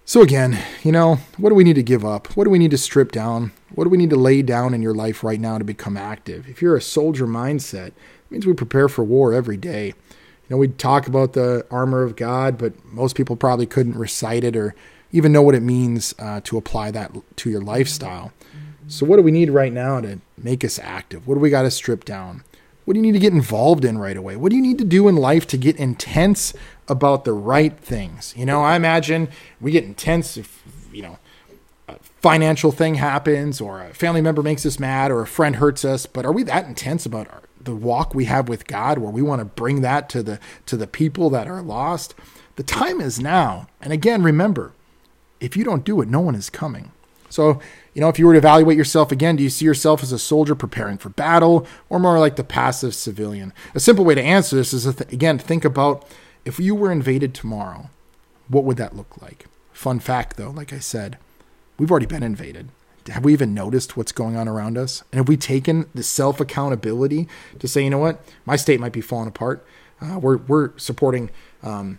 So, 0.04 0.20
again, 0.20 0.58
you 0.82 0.92
know, 0.92 1.16
what 1.38 1.48
do 1.48 1.54
we 1.54 1.64
need 1.64 1.76
to 1.76 1.82
give 1.82 2.04
up? 2.04 2.36
What 2.36 2.44
do 2.44 2.50
we 2.50 2.58
need 2.58 2.70
to 2.72 2.78
strip 2.78 3.10
down? 3.10 3.52
What 3.74 3.84
do 3.84 3.90
we 3.90 3.98
need 3.98 4.10
to 4.10 4.16
lay 4.16 4.42
down 4.42 4.72
in 4.72 4.82
your 4.82 4.94
life 4.94 5.24
right 5.24 5.40
now 5.40 5.58
to 5.58 5.64
become 5.64 5.96
active? 5.96 6.48
If 6.48 6.62
you're 6.62 6.76
a 6.76 6.80
soldier 6.80 7.26
mindset, 7.26 7.88
it 7.88 7.94
means 8.30 8.46
we 8.46 8.52
prepare 8.52 8.88
for 8.88 9.02
war 9.02 9.32
every 9.32 9.56
day. 9.56 9.86
You 9.86 9.94
know, 10.50 10.56
we 10.58 10.68
talk 10.68 11.06
about 11.06 11.32
the 11.32 11.66
armor 11.70 12.02
of 12.02 12.16
God, 12.16 12.56
but 12.58 12.72
most 12.84 13.16
people 13.16 13.34
probably 13.34 13.66
couldn't 13.66 13.96
recite 13.96 14.44
it 14.44 14.56
or 14.56 14.74
even 15.10 15.32
know 15.32 15.42
what 15.42 15.54
it 15.54 15.62
means 15.62 16.14
uh, 16.18 16.40
to 16.44 16.56
apply 16.56 16.90
that 16.92 17.12
to 17.36 17.50
your 17.50 17.62
lifestyle. 17.62 18.32
So, 18.86 19.06
what 19.06 19.16
do 19.16 19.22
we 19.22 19.30
need 19.30 19.50
right 19.50 19.72
now 19.72 20.00
to 20.00 20.20
make 20.36 20.62
us 20.64 20.78
active? 20.78 21.26
What 21.26 21.34
do 21.34 21.40
we 21.40 21.50
got 21.50 21.62
to 21.62 21.70
strip 21.70 22.04
down? 22.04 22.44
What 22.84 22.94
do 22.94 22.98
you 22.98 23.02
need 23.02 23.12
to 23.12 23.18
get 23.18 23.32
involved 23.32 23.84
in 23.84 23.96
right 23.96 24.16
away? 24.16 24.36
What 24.36 24.50
do 24.50 24.56
you 24.56 24.62
need 24.62 24.76
to 24.78 24.84
do 24.84 25.08
in 25.08 25.16
life 25.16 25.46
to 25.48 25.56
get 25.56 25.76
intense 25.76 26.52
about 26.86 27.24
the 27.24 27.32
right 27.32 27.78
things? 27.78 28.34
You 28.36 28.44
know, 28.44 28.60
I 28.60 28.76
imagine 28.76 29.28
we 29.60 29.70
get 29.70 29.84
intense 29.84 30.36
if, 30.36 30.62
you 30.92 31.00
know, 31.00 31.18
a 31.88 31.96
financial 32.20 32.72
thing 32.72 32.96
happens 32.96 33.60
or 33.60 33.82
a 33.82 33.94
family 33.94 34.20
member 34.20 34.42
makes 34.42 34.64
us 34.64 34.78
mad 34.78 35.10
or 35.10 35.22
a 35.22 35.26
friend 35.26 35.56
hurts 35.56 35.84
us, 35.84 36.06
but 36.06 36.24
are 36.24 36.32
we 36.32 36.42
that 36.44 36.66
intense 36.66 37.04
about 37.04 37.28
our, 37.28 37.42
the 37.60 37.74
walk 37.74 38.14
we 38.14 38.24
have 38.26 38.48
with 38.48 38.66
God 38.66 38.98
where 38.98 39.10
we 39.10 39.22
want 39.22 39.40
to 39.40 39.44
bring 39.44 39.80
that 39.82 40.08
to 40.10 40.22
the 40.22 40.38
to 40.66 40.76
the 40.76 40.86
people 40.86 41.30
that 41.30 41.46
are 41.46 41.62
lost? 41.62 42.14
The 42.56 42.62
time 42.62 43.00
is 43.00 43.20
now. 43.20 43.68
And 43.80 43.92
again, 43.92 44.22
remember, 44.22 44.72
if 45.40 45.56
you 45.56 45.64
don't 45.64 45.84
do 45.84 46.00
it, 46.00 46.08
no 46.08 46.20
one 46.20 46.34
is 46.34 46.50
coming. 46.50 46.92
So, 47.28 47.60
you 47.94 48.00
know, 48.00 48.08
if 48.08 48.18
you 48.18 48.26
were 48.26 48.34
to 48.34 48.38
evaluate 48.38 48.78
yourself 48.78 49.10
again, 49.10 49.34
do 49.36 49.42
you 49.42 49.50
see 49.50 49.64
yourself 49.64 50.04
as 50.04 50.12
a 50.12 50.20
soldier 50.20 50.54
preparing 50.54 50.98
for 50.98 51.08
battle 51.08 51.66
or 51.88 51.98
more 51.98 52.20
like 52.20 52.36
the 52.36 52.44
passive 52.44 52.94
civilian? 52.94 53.52
A 53.74 53.80
simple 53.80 54.04
way 54.04 54.14
to 54.14 54.22
answer 54.22 54.54
this 54.54 54.72
is, 54.72 54.86
again, 54.86 55.38
think 55.38 55.64
about 55.64 56.06
if 56.44 56.60
you 56.60 56.76
were 56.76 56.92
invaded 56.92 57.34
tomorrow, 57.34 57.90
what 58.46 58.62
would 58.62 58.76
that 58.76 58.94
look 58.94 59.20
like? 59.20 59.46
Fun 59.72 59.98
fact, 59.98 60.36
though, 60.36 60.50
like 60.50 60.72
I 60.72 60.78
said, 60.78 61.18
we've 61.78 61.90
already 61.90 62.06
been 62.06 62.22
invaded. 62.22 62.68
Have 63.08 63.24
we 63.24 63.32
even 63.34 63.52
noticed 63.52 63.96
what's 63.96 64.12
going 64.12 64.36
on 64.36 64.48
around 64.48 64.78
us? 64.78 65.02
And 65.12 65.18
have 65.18 65.28
we 65.28 65.36
taken 65.36 65.86
the 65.94 66.02
self 66.02 66.40
accountability 66.40 67.28
to 67.58 67.68
say, 67.68 67.84
you 67.84 67.90
know 67.90 67.98
what, 67.98 68.24
my 68.46 68.56
state 68.56 68.80
might 68.80 68.92
be 68.92 69.02
falling 69.02 69.28
apart? 69.28 69.66
Uh, 70.00 70.18
we're, 70.18 70.38
we're 70.38 70.76
supporting 70.78 71.30
um, 71.62 71.98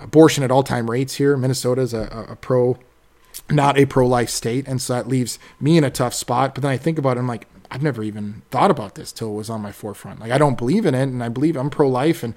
abortion 0.00 0.44
at 0.44 0.50
all 0.50 0.62
time 0.62 0.90
rates 0.90 1.14
here. 1.14 1.36
Minnesota 1.36 1.80
is 1.82 1.94
a, 1.94 2.26
a 2.28 2.36
pro 2.36 2.78
not 3.50 3.78
a 3.78 3.86
pro 3.86 4.06
life 4.06 4.28
state. 4.28 4.68
And 4.68 4.80
so 4.80 4.94
that 4.94 5.08
leaves 5.08 5.38
me 5.58 5.78
in 5.78 5.84
a 5.84 5.90
tough 5.90 6.14
spot. 6.14 6.54
But 6.54 6.62
then 6.62 6.70
I 6.70 6.76
think 6.76 6.98
about 6.98 7.16
it, 7.16 7.20
I'm 7.20 7.26
like, 7.26 7.46
I've 7.70 7.82
never 7.82 8.02
even 8.02 8.42
thought 8.50 8.70
about 8.70 8.94
this 8.94 9.12
till 9.12 9.30
it 9.30 9.36
was 9.36 9.48
on 9.48 9.62
my 9.62 9.72
forefront. 9.72 10.20
Like 10.20 10.30
I 10.30 10.38
don't 10.38 10.58
believe 10.58 10.84
in 10.84 10.94
it 10.94 11.04
and 11.04 11.22
I 11.22 11.30
believe 11.30 11.56
I'm 11.56 11.70
pro 11.70 11.88
life 11.88 12.22
and 12.22 12.34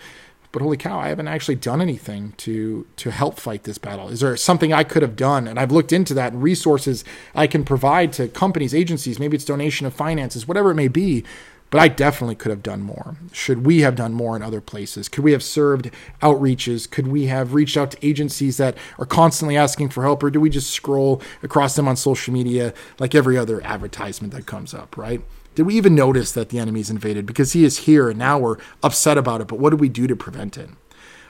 but 0.55 0.61
holy 0.61 0.77
cow, 0.77 0.97
I 0.97 1.09
haven't 1.09 1.27
actually 1.27 1.55
done 1.55 1.81
anything 1.81 2.33
to 2.37 2.87
to 2.95 3.11
help 3.11 3.37
fight 3.37 3.63
this 3.63 3.77
battle. 3.77 4.07
Is 4.07 4.21
there 4.21 4.37
something 4.37 4.71
I 4.71 4.85
could 4.85 5.01
have 5.01 5.17
done? 5.17 5.49
And 5.49 5.59
I've 5.59 5.69
looked 5.69 5.91
into 5.91 6.13
that 6.13 6.31
and 6.31 6.41
resources 6.41 7.03
I 7.35 7.45
can 7.45 7.65
provide 7.65 8.13
to 8.13 8.29
companies, 8.29 8.73
agencies, 8.73 9.19
maybe 9.19 9.35
it's 9.35 9.43
donation 9.43 9.85
of 9.85 9.93
finances, 9.93 10.47
whatever 10.47 10.71
it 10.71 10.75
may 10.75 10.87
be 10.87 11.25
but 11.71 11.81
I 11.81 11.89
definitely 11.89 12.35
could 12.35 12.51
have 12.51 12.63
done 12.63 12.83
more. 12.83 13.17
Should 13.33 13.65
we 13.65 13.81
have 13.81 13.95
done 13.97 14.13
more 14.13 14.37
in 14.37 14.43
other 14.43 14.61
places? 14.61 15.09
Could 15.09 15.25
we 15.25 15.33
have 15.33 15.43
served 15.43 15.91
outreaches? 16.21 16.89
Could 16.89 17.07
we 17.07 17.25
have 17.25 17.53
reached 17.53 17.75
out 17.75 17.91
to 17.91 18.07
agencies 18.07 18.55
that 18.55 18.77
are 18.97 19.05
constantly 19.05 19.57
asking 19.57 19.89
for 19.89 20.03
help? 20.03 20.23
Or 20.23 20.29
do 20.29 20.39
we 20.39 20.49
just 20.49 20.69
scroll 20.69 21.21
across 21.43 21.75
them 21.75 21.87
on 21.87 21.97
social 21.97 22.33
media 22.33 22.73
like 22.97 23.13
every 23.13 23.35
other 23.35 23.61
advertisement 23.65 24.31
that 24.33 24.45
comes 24.45 24.73
up, 24.73 24.95
right? 24.95 25.21
Did 25.55 25.63
we 25.63 25.75
even 25.75 25.95
notice 25.95 26.31
that 26.33 26.49
the 26.49 26.59
enemy's 26.59 26.89
invaded? 26.89 27.25
Because 27.25 27.53
he 27.53 27.63
is 27.63 27.79
here 27.79 28.09
and 28.09 28.19
now 28.19 28.37
we're 28.37 28.57
upset 28.83 29.17
about 29.17 29.41
it, 29.41 29.47
but 29.47 29.57
what 29.57 29.71
do 29.71 29.77
we 29.77 29.89
do 29.89 30.05
to 30.05 30.15
prevent 30.15 30.57
it? 30.57 30.69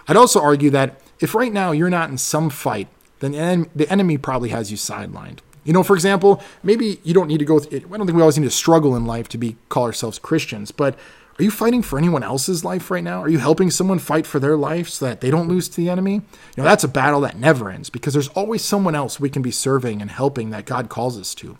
I'd 0.07 0.17
also 0.17 0.41
argue 0.41 0.69
that 0.71 0.99
if 1.19 1.33
right 1.33 1.53
now 1.53 1.71
you're 1.71 1.89
not 1.89 2.09
in 2.09 2.17
some 2.17 2.49
fight, 2.49 2.87
then 3.19 3.69
the 3.75 3.89
enemy 3.89 4.17
probably 4.17 4.49
has 4.49 4.69
you 4.71 4.77
sidelined. 4.77 5.39
You 5.63 5.73
know, 5.73 5.81
for 5.83 5.95
example, 5.95 6.43
maybe 6.61 6.99
you 7.03 7.13
don't 7.13 7.27
need 7.27 7.39
to 7.39 7.45
go. 7.45 7.59
Th- 7.59 7.83
I 7.83 7.97
don't 7.97 8.05
think 8.05 8.15
we 8.15 8.21
always 8.21 8.37
need 8.37 8.45
to 8.45 8.51
struggle 8.51 8.95
in 8.95 9.05
life 9.05 9.27
to 9.29 9.37
be 9.37 9.57
call 9.69 9.85
ourselves 9.85 10.19
Christians, 10.19 10.71
but 10.71 10.95
Are 11.37 11.43
you 11.43 11.51
fighting 11.51 11.81
for 11.81 11.99
anyone 11.99 12.23
else's 12.23 12.63
life 12.63 12.89
right 12.89 13.03
now? 13.03 13.21
Are 13.21 13.27
you 13.27 13.39
helping 13.39 13.69
someone 13.69 13.99
fight 13.99 14.25
for 14.25 14.39
their 14.39 14.55
life 14.55 14.87
so 14.87 15.05
that 15.05 15.19
they 15.19 15.29
don't 15.29 15.49
lose 15.49 15.67
to 15.67 15.75
the 15.75 15.89
enemy? 15.89 16.13
You 16.13 16.21
know, 16.55 16.63
that's 16.63 16.85
a 16.85 16.87
battle 16.87 17.19
that 17.21 17.37
never 17.37 17.69
ends 17.69 17.89
because 17.89 18.13
there's 18.13 18.29
always 18.29 18.63
someone 18.63 18.95
else 18.95 19.19
we 19.19 19.29
can 19.29 19.41
be 19.41 19.51
serving 19.51 20.01
and 20.01 20.09
helping 20.09 20.51
that 20.51 20.65
God 20.65 20.87
calls 20.87 21.19
us 21.19 21.35
to. 21.35 21.57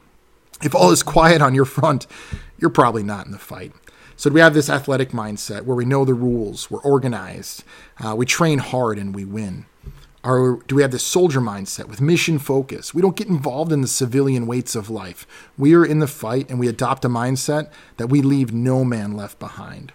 If 0.63 0.73
all 0.73 0.91
is 0.91 1.03
quiet 1.03 1.41
on 1.41 1.53
your 1.53 1.65
front, 1.65 2.07
you're 2.57 2.69
probably 2.69 3.03
not 3.03 3.25
in 3.25 3.31
the 3.31 3.37
fight. 3.39 3.73
So, 4.17 4.29
do 4.29 4.35
we 4.35 4.39
have 4.39 4.53
this 4.53 4.69
athletic 4.69 5.09
mindset 5.09 5.63
where 5.63 5.75
we 5.75 5.83
know 5.83 6.05
the 6.05 6.13
rules, 6.13 6.71
we're 6.71 6.81
organized, 6.81 7.63
uh, 7.99 8.15
we 8.15 8.25
train 8.25 8.59
hard, 8.59 8.97
and 8.97 9.13
we 9.13 9.25
win? 9.25 9.65
Or 10.25 10.63
do 10.67 10.75
we 10.75 10.81
have 10.81 10.91
this 10.91 11.03
soldier 11.03 11.39
mindset 11.39 11.85
with 11.85 12.01
mission 12.01 12.39
focus? 12.39 12.93
We 12.93 13.01
don't 13.01 13.15
get 13.15 13.27
involved 13.27 13.71
in 13.71 13.81
the 13.81 13.87
civilian 13.87 14.47
weights 14.47 14.73
of 14.73 14.89
life. 14.89 15.27
We 15.55 15.75
are 15.75 15.85
in 15.85 15.99
the 15.99 16.07
fight 16.07 16.49
and 16.49 16.59
we 16.59 16.67
adopt 16.67 17.05
a 17.05 17.09
mindset 17.09 17.69
that 17.97 18.07
we 18.07 18.23
leave 18.23 18.51
no 18.51 18.83
man 18.83 19.15
left 19.15 19.37
behind. 19.37 19.93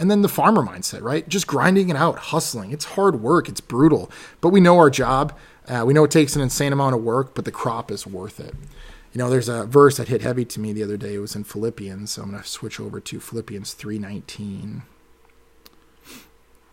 And 0.00 0.10
then 0.10 0.22
the 0.22 0.28
farmer 0.28 0.62
mindset, 0.62 1.02
right? 1.02 1.28
Just 1.28 1.46
grinding 1.46 1.90
it 1.90 1.96
out, 1.96 2.18
hustling. 2.18 2.72
It's 2.72 2.84
hard 2.86 3.20
work, 3.20 3.48
it's 3.48 3.60
brutal, 3.60 4.10
but 4.40 4.48
we 4.48 4.60
know 4.60 4.78
our 4.78 4.90
job. 4.90 5.38
Uh, 5.68 5.84
we 5.86 5.94
know 5.94 6.02
it 6.02 6.10
takes 6.10 6.34
an 6.34 6.42
insane 6.42 6.72
amount 6.72 6.96
of 6.96 7.02
work, 7.04 7.36
but 7.36 7.44
the 7.44 7.52
crop 7.52 7.92
is 7.92 8.04
worth 8.04 8.40
it. 8.40 8.56
You 9.12 9.18
know, 9.18 9.28
there's 9.28 9.48
a 9.48 9.66
verse 9.66 9.98
that 9.98 10.08
hit 10.08 10.22
heavy 10.22 10.46
to 10.46 10.60
me 10.60 10.72
the 10.72 10.82
other 10.82 10.96
day. 10.96 11.14
It 11.14 11.18
was 11.18 11.36
in 11.36 11.44
Philippians, 11.44 12.12
so 12.12 12.22
I'm 12.22 12.30
going 12.30 12.42
to 12.42 12.48
switch 12.48 12.80
over 12.80 12.98
to 12.98 13.20
Philippians 13.20 13.74
3:19. 13.74 14.82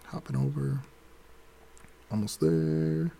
Hopping 0.05 0.37
over. 0.37 0.79
Almost 2.09 2.39
there. 2.39 3.11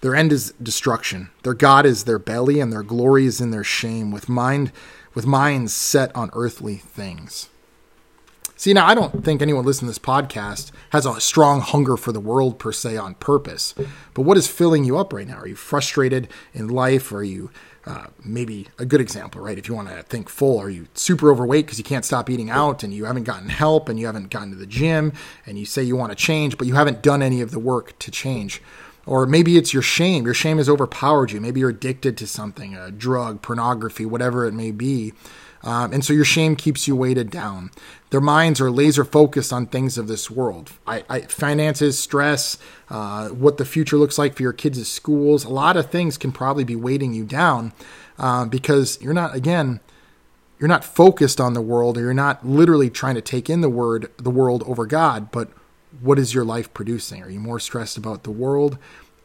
Their 0.00 0.14
end 0.14 0.32
is 0.32 0.54
destruction. 0.62 1.30
Their 1.42 1.54
God 1.54 1.84
is 1.84 2.04
their 2.04 2.18
belly, 2.18 2.60
and 2.60 2.72
their 2.72 2.84
glory 2.84 3.26
is 3.26 3.40
in 3.40 3.50
their 3.50 3.64
shame, 3.64 4.10
with 4.10 4.28
mind 4.28 4.72
with 5.12 5.26
minds 5.26 5.74
set 5.74 6.14
on 6.14 6.30
earthly 6.32 6.76
things. 6.76 7.48
See, 8.60 8.74
now 8.74 8.86
I 8.86 8.94
don't 8.94 9.24
think 9.24 9.40
anyone 9.40 9.64
listening 9.64 9.90
to 9.90 9.92
this 9.92 9.98
podcast 9.98 10.70
has 10.90 11.06
a 11.06 11.18
strong 11.18 11.62
hunger 11.62 11.96
for 11.96 12.12
the 12.12 12.20
world 12.20 12.58
per 12.58 12.72
se 12.72 12.98
on 12.98 13.14
purpose. 13.14 13.74
But 14.12 14.24
what 14.24 14.36
is 14.36 14.48
filling 14.48 14.84
you 14.84 14.98
up 14.98 15.14
right 15.14 15.26
now? 15.26 15.38
Are 15.38 15.48
you 15.48 15.56
frustrated 15.56 16.28
in 16.52 16.68
life? 16.68 17.10
Are 17.10 17.24
you 17.24 17.50
uh, 17.86 18.08
maybe 18.22 18.68
a 18.78 18.84
good 18.84 19.00
example, 19.00 19.40
right? 19.40 19.56
If 19.56 19.66
you 19.66 19.74
want 19.74 19.88
to 19.88 20.02
think 20.02 20.28
full, 20.28 20.58
are 20.58 20.68
you 20.68 20.88
super 20.92 21.30
overweight 21.30 21.64
because 21.64 21.78
you 21.78 21.84
can't 21.84 22.04
stop 22.04 22.28
eating 22.28 22.50
out 22.50 22.82
and 22.82 22.92
you 22.92 23.06
haven't 23.06 23.24
gotten 23.24 23.48
help 23.48 23.88
and 23.88 23.98
you 23.98 24.04
haven't 24.04 24.28
gotten 24.28 24.50
to 24.50 24.56
the 24.56 24.66
gym 24.66 25.14
and 25.46 25.58
you 25.58 25.64
say 25.64 25.82
you 25.82 25.96
want 25.96 26.12
to 26.12 26.14
change, 26.14 26.58
but 26.58 26.66
you 26.66 26.74
haven't 26.74 27.00
done 27.00 27.22
any 27.22 27.40
of 27.40 27.52
the 27.52 27.58
work 27.58 27.98
to 28.00 28.10
change? 28.10 28.60
Or 29.06 29.24
maybe 29.24 29.56
it's 29.56 29.72
your 29.72 29.82
shame. 29.82 30.26
Your 30.26 30.34
shame 30.34 30.58
has 30.58 30.68
overpowered 30.68 31.32
you. 31.32 31.40
Maybe 31.40 31.60
you're 31.60 31.70
addicted 31.70 32.18
to 32.18 32.26
something, 32.26 32.76
a 32.76 32.90
drug, 32.90 33.40
pornography, 33.40 34.04
whatever 34.04 34.44
it 34.44 34.52
may 34.52 34.70
be. 34.70 35.14
Um, 35.62 35.92
and 35.92 36.04
so 36.04 36.12
your 36.12 36.24
shame 36.24 36.56
keeps 36.56 36.88
you 36.88 36.96
weighted 36.96 37.30
down. 37.30 37.70
Their 38.10 38.20
minds 38.20 38.60
are 38.60 38.70
laser 38.70 39.04
focused 39.04 39.52
on 39.52 39.66
things 39.66 39.98
of 39.98 40.08
this 40.08 40.30
world. 40.30 40.72
I, 40.86 41.04
I, 41.08 41.20
finances, 41.22 41.98
stress, 41.98 42.58
uh, 42.88 43.28
what 43.28 43.58
the 43.58 43.64
future 43.64 43.96
looks 43.98 44.18
like 44.18 44.34
for 44.34 44.42
your 44.42 44.52
kids' 44.52 44.88
schools. 44.88 45.44
A 45.44 45.50
lot 45.50 45.76
of 45.76 45.90
things 45.90 46.16
can 46.16 46.32
probably 46.32 46.64
be 46.64 46.76
weighting 46.76 47.12
you 47.12 47.24
down 47.24 47.72
uh, 48.18 48.46
because 48.46 49.00
you're 49.02 49.14
not, 49.14 49.34
again, 49.34 49.80
you're 50.58 50.68
not 50.68 50.84
focused 50.84 51.40
on 51.40 51.54
the 51.54 51.60
world 51.60 51.96
or 51.96 52.00
you're 52.00 52.14
not 52.14 52.46
literally 52.46 52.90
trying 52.90 53.14
to 53.14 53.22
take 53.22 53.48
in 53.48 53.60
the 53.60 53.70
word, 53.70 54.10
the 54.16 54.30
world 54.30 54.62
over 54.66 54.86
God. 54.86 55.30
But 55.30 55.50
what 56.00 56.18
is 56.18 56.34
your 56.34 56.44
life 56.44 56.72
producing? 56.72 57.22
Are 57.22 57.30
you 57.30 57.40
more 57.40 57.60
stressed 57.60 57.96
about 57.96 58.24
the 58.24 58.30
world 58.30 58.78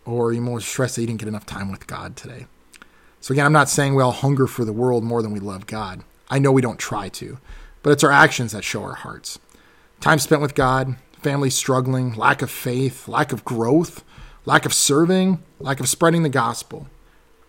or 0.06 0.28
are 0.28 0.34
you 0.34 0.41
more 0.41 0.62
stressed 0.62 0.95
that 0.95 1.02
you 1.02 1.08
didn't 1.08 1.19
get 1.19 1.30
enough 1.30 1.45
time 1.45 1.71
with 1.71 1.88
God 1.88 2.15
today? 2.15 2.45
So 3.19 3.32
again, 3.32 3.45
I'm 3.45 3.54
not 3.54 3.69
saying 3.69 3.95
we 3.95 4.04
all 4.04 4.12
hunger 4.12 4.48
for 4.48 4.65
the 4.65 4.74
world 4.74 5.04
more 5.04 5.21
than 5.21 5.32
we 5.32 5.39
love 5.39 5.65
God. 5.65 6.04
I 6.30 6.40
know 6.40 6.52
we 6.52 6.62
don't 6.62 6.80
try 6.80 7.10
to, 7.10 7.38
but 7.84 7.92
it's 7.92 8.04
our 8.04 8.12
actions 8.12 8.52
that 8.52 8.64
show 8.64 8.84
our 8.84 8.96
hearts. 8.96 9.40
Time 10.02 10.20
spent 10.20 10.42
with 10.42 10.56
God, 10.56 10.96
family 11.22 11.50
struggling, 11.50 12.14
lack 12.16 12.42
of 12.42 12.52
faith, 12.52 13.08
lack 13.08 13.32
of 13.32 13.46
growth, 13.46 14.04
lack 14.46 14.66
of 14.66 14.74
serving, 14.74 15.44
lack 15.60 15.80
of 15.80 15.88
spreading 15.88 16.24
the 16.24 16.30
gospel. 16.30 16.88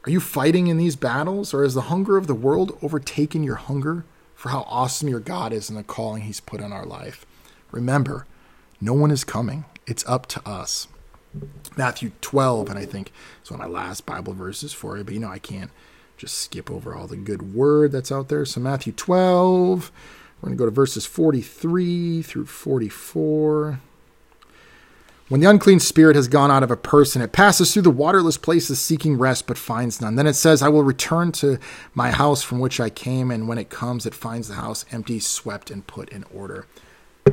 Are 0.05 0.11
you 0.11 0.21
fighting 0.21 0.69
in 0.69 0.77
these 0.77 0.97
battles, 0.97 1.53
or 1.53 1.63
has 1.63 1.75
the 1.75 1.83
hunger 1.83 2.17
of 2.17 2.27
the 2.27 2.35
world 2.35 2.79
overtaken 2.81 3.43
your 3.43 3.57
hunger 3.57 4.05
for 4.35 4.51
how 4.51 4.65
awesome 4.69 5.09
your 5.09 5.21
God 5.21 5.53
is 5.53 5.69
and 5.69 5.79
the 5.79 5.83
calling 5.83 6.23
He's 6.23 6.41
put 6.41 6.61
on 6.61 6.73
our 6.73 6.87
life? 6.87 7.27
Remember, 7.71 8.27
no 8.81 8.93
one 8.93 9.11
is 9.11 9.25
coming. 9.25 9.65
It's 9.87 10.07
up 10.07 10.27
to 10.27 10.49
us. 10.49 10.87
Matthew 11.77 12.13
12, 12.21 12.71
and 12.71 12.79
I 12.79 12.87
think 12.87 13.11
it's 13.41 13.51
one 13.51 13.61
of 13.61 13.71
my 13.71 13.73
last 13.73 14.07
Bible 14.07 14.33
verses 14.33 14.73
for 14.73 14.97
you, 14.97 15.05
but 15.05 15.13
you 15.13 15.21
know 15.21 15.29
I 15.29 15.39
can't 15.39 15.71
just 16.17 16.39
skip 16.39 16.71
over 16.71 16.95
all 16.95 17.07
the 17.07 17.17
good 17.17 17.55
word 17.55 17.93
that's 17.93 18.13
out 18.13 18.29
there. 18.29 18.45
So, 18.45 18.61
Matthew 18.61 18.93
12, 18.93 19.93
we're 20.41 20.47
going 20.47 20.57
to 20.57 20.59
go 20.59 20.67
to 20.67 20.71
verses 20.71 21.07
43 21.07 22.23
through 22.23 22.47
44. 22.47 23.81
When 25.29 25.41
the 25.41 25.51
unclean 25.51 25.81
spirit 25.81 26.15
has 26.15 26.29
gone 26.29 26.53
out 26.53 26.63
of 26.63 26.71
a 26.71 26.77
person, 26.77 27.21
it 27.21 27.33
passes 27.33 27.73
through 27.73 27.83
the 27.83 27.91
waterless 27.91 28.37
places 28.37 28.81
seeking 28.81 29.19
rest, 29.19 29.49
but 29.49 29.59
finds 29.59 30.01
none. 30.01 30.15
Then 30.15 30.29
it 30.29 30.35
says, 30.35 30.63
I 30.63 30.69
will 30.69 30.85
return 30.85 31.33
to 31.33 31.59
my 31.95 32.13
house 32.13 32.43
from 32.43 32.61
which 32.61 32.79
I 32.79 32.91
came, 32.91 33.33
and 33.33 33.49
when 33.49 33.59
it 33.59 33.69
comes, 33.69 34.07
it 34.07 34.15
finds 34.15 34.47
the 34.47 34.55
house 34.55 34.85
empty, 34.93 35.19
swept, 35.19 35.69
and 35.69 35.85
put 35.85 36.11
in 36.11 36.25
order. 36.33 36.67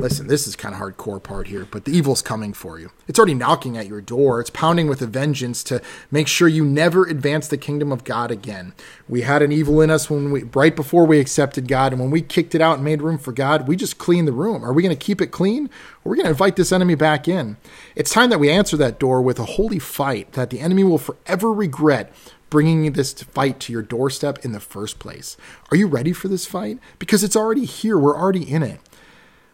Listen, 0.03 0.27
this 0.27 0.47
is 0.47 0.57
kind 0.57 0.75
of 0.75 0.81
hardcore 0.81 1.23
part 1.23 1.47
here, 1.47 1.65
but 1.71 1.85
the 1.85 1.93
evil's 1.93 2.21
coming 2.21 2.51
for 2.51 2.77
you. 2.77 2.91
It's 3.07 3.17
already 3.17 3.35
knocking 3.35 3.77
at 3.77 3.87
your 3.87 4.01
door. 4.01 4.41
It's 4.41 4.49
pounding 4.49 4.87
with 4.87 5.01
a 5.01 5.07
vengeance 5.07 5.63
to 5.63 5.81
make 6.11 6.27
sure 6.27 6.49
you 6.49 6.65
never 6.65 7.05
advance 7.05 7.47
the 7.47 7.57
kingdom 7.57 7.89
of 7.89 8.03
God 8.03 8.29
again. 8.29 8.73
We 9.07 9.21
had 9.21 9.41
an 9.41 9.53
evil 9.53 9.79
in 9.79 9.89
us 9.89 10.09
when 10.09 10.33
we 10.33 10.43
right 10.43 10.75
before 10.75 11.05
we 11.05 11.21
accepted 11.21 11.69
God, 11.69 11.93
and 11.93 12.01
when 12.01 12.11
we 12.11 12.21
kicked 12.21 12.53
it 12.53 12.59
out 12.59 12.75
and 12.75 12.83
made 12.83 13.01
room 13.01 13.17
for 13.17 13.31
God, 13.31 13.65
we 13.65 13.77
just 13.77 13.97
cleaned 13.97 14.27
the 14.27 14.33
room. 14.33 14.61
Are 14.65 14.73
we 14.73 14.83
going 14.83 14.93
to 14.93 15.05
keep 15.05 15.21
it 15.21 15.27
clean, 15.27 15.69
or 16.03 16.09
are 16.09 16.11
we 16.11 16.17
going 16.17 16.25
to 16.25 16.31
invite 16.31 16.57
this 16.57 16.73
enemy 16.73 16.95
back 16.95 17.29
in? 17.29 17.55
It's 17.95 18.11
time 18.11 18.29
that 18.29 18.41
we 18.41 18.49
answer 18.49 18.75
that 18.75 18.99
door 18.99 19.21
with 19.21 19.39
a 19.39 19.45
holy 19.45 19.79
fight 19.79 20.33
that 20.33 20.49
the 20.49 20.59
enemy 20.59 20.83
will 20.83 20.97
forever 20.97 21.53
regret 21.53 22.13
bringing 22.49 22.91
this 22.91 23.13
fight 23.13 23.61
to 23.61 23.71
your 23.71 23.81
doorstep 23.81 24.43
in 24.43 24.51
the 24.51 24.59
first 24.59 24.99
place. 24.99 25.37
Are 25.71 25.77
you 25.77 25.87
ready 25.87 26.11
for 26.11 26.27
this 26.27 26.45
fight? 26.45 26.77
Because 26.99 27.23
it's 27.23 27.37
already 27.37 27.63
here. 27.63 27.97
We're 27.97 28.19
already 28.19 28.43
in 28.43 28.63
it. 28.63 28.81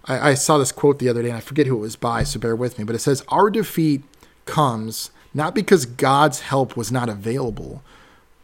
I, 0.06 0.32
I 0.32 0.34
saw 0.34 0.58
this 0.58 0.72
quote 0.72 1.00
the 1.00 1.10
other 1.10 1.22
day, 1.22 1.30
and 1.30 1.38
I 1.38 1.42
forget 1.42 1.68
who 1.68 1.76
it 1.76 1.82
was 1.82 1.96
by, 1.96 2.24
so 2.24 2.40
bear 2.40 2.56
with 2.56 2.78
me. 2.78 2.84
But 2.84 2.96
it 2.96 3.00
says, 3.00 3.24
Our 3.30 3.50
defeat 3.50 4.04
comes 4.46 5.12
not 5.34 5.54
because 5.54 5.86
God's 5.86 6.42
help 6.42 6.76
was 6.76 6.92
not 6.92 7.10
available, 7.10 7.84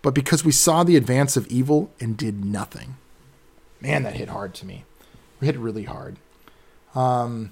but 0.02 0.14
because 0.14 0.46
we 0.46 0.52
saw 0.52 0.84
the 0.84 0.96
advance 0.96 1.36
of 1.36 1.48
evil 1.48 1.92
and 2.00 2.16
did 2.16 2.46
nothing. 2.46 2.98
Man, 3.82 4.04
that 4.04 4.16
hit 4.16 4.30
hard 4.30 4.54
to 4.56 4.66
me. 4.66 4.86
It 5.42 5.46
hit 5.46 5.58
really 5.58 5.84
hard. 5.84 6.18
Um, 6.94 7.52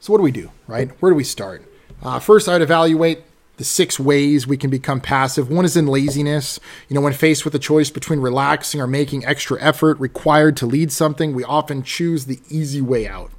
so, 0.00 0.12
what 0.12 0.18
do 0.18 0.22
we 0.22 0.32
do, 0.32 0.50
right? 0.66 0.90
Where 1.00 1.10
do 1.10 1.16
we 1.16 1.24
start? 1.24 1.62
Uh, 2.02 2.18
first, 2.18 2.48
I'd 2.48 2.62
evaluate 2.62 3.22
the 3.58 3.64
six 3.64 4.00
ways 4.00 4.46
we 4.46 4.56
can 4.56 4.70
become 4.70 5.00
passive. 5.00 5.50
One 5.50 5.64
is 5.64 5.76
in 5.76 5.86
laziness. 5.86 6.58
You 6.88 6.94
know, 6.94 7.00
when 7.00 7.12
faced 7.12 7.44
with 7.44 7.54
a 7.54 7.58
choice 7.58 7.90
between 7.90 8.20
relaxing 8.20 8.80
or 8.80 8.86
making 8.86 9.26
extra 9.26 9.60
effort 9.60 9.98
required 10.00 10.56
to 10.58 10.66
lead 10.66 10.90
something, 10.90 11.34
we 11.34 11.44
often 11.44 11.82
choose 11.82 12.24
the 12.24 12.40
easy 12.48 12.80
way 12.80 13.06
out. 13.06 13.30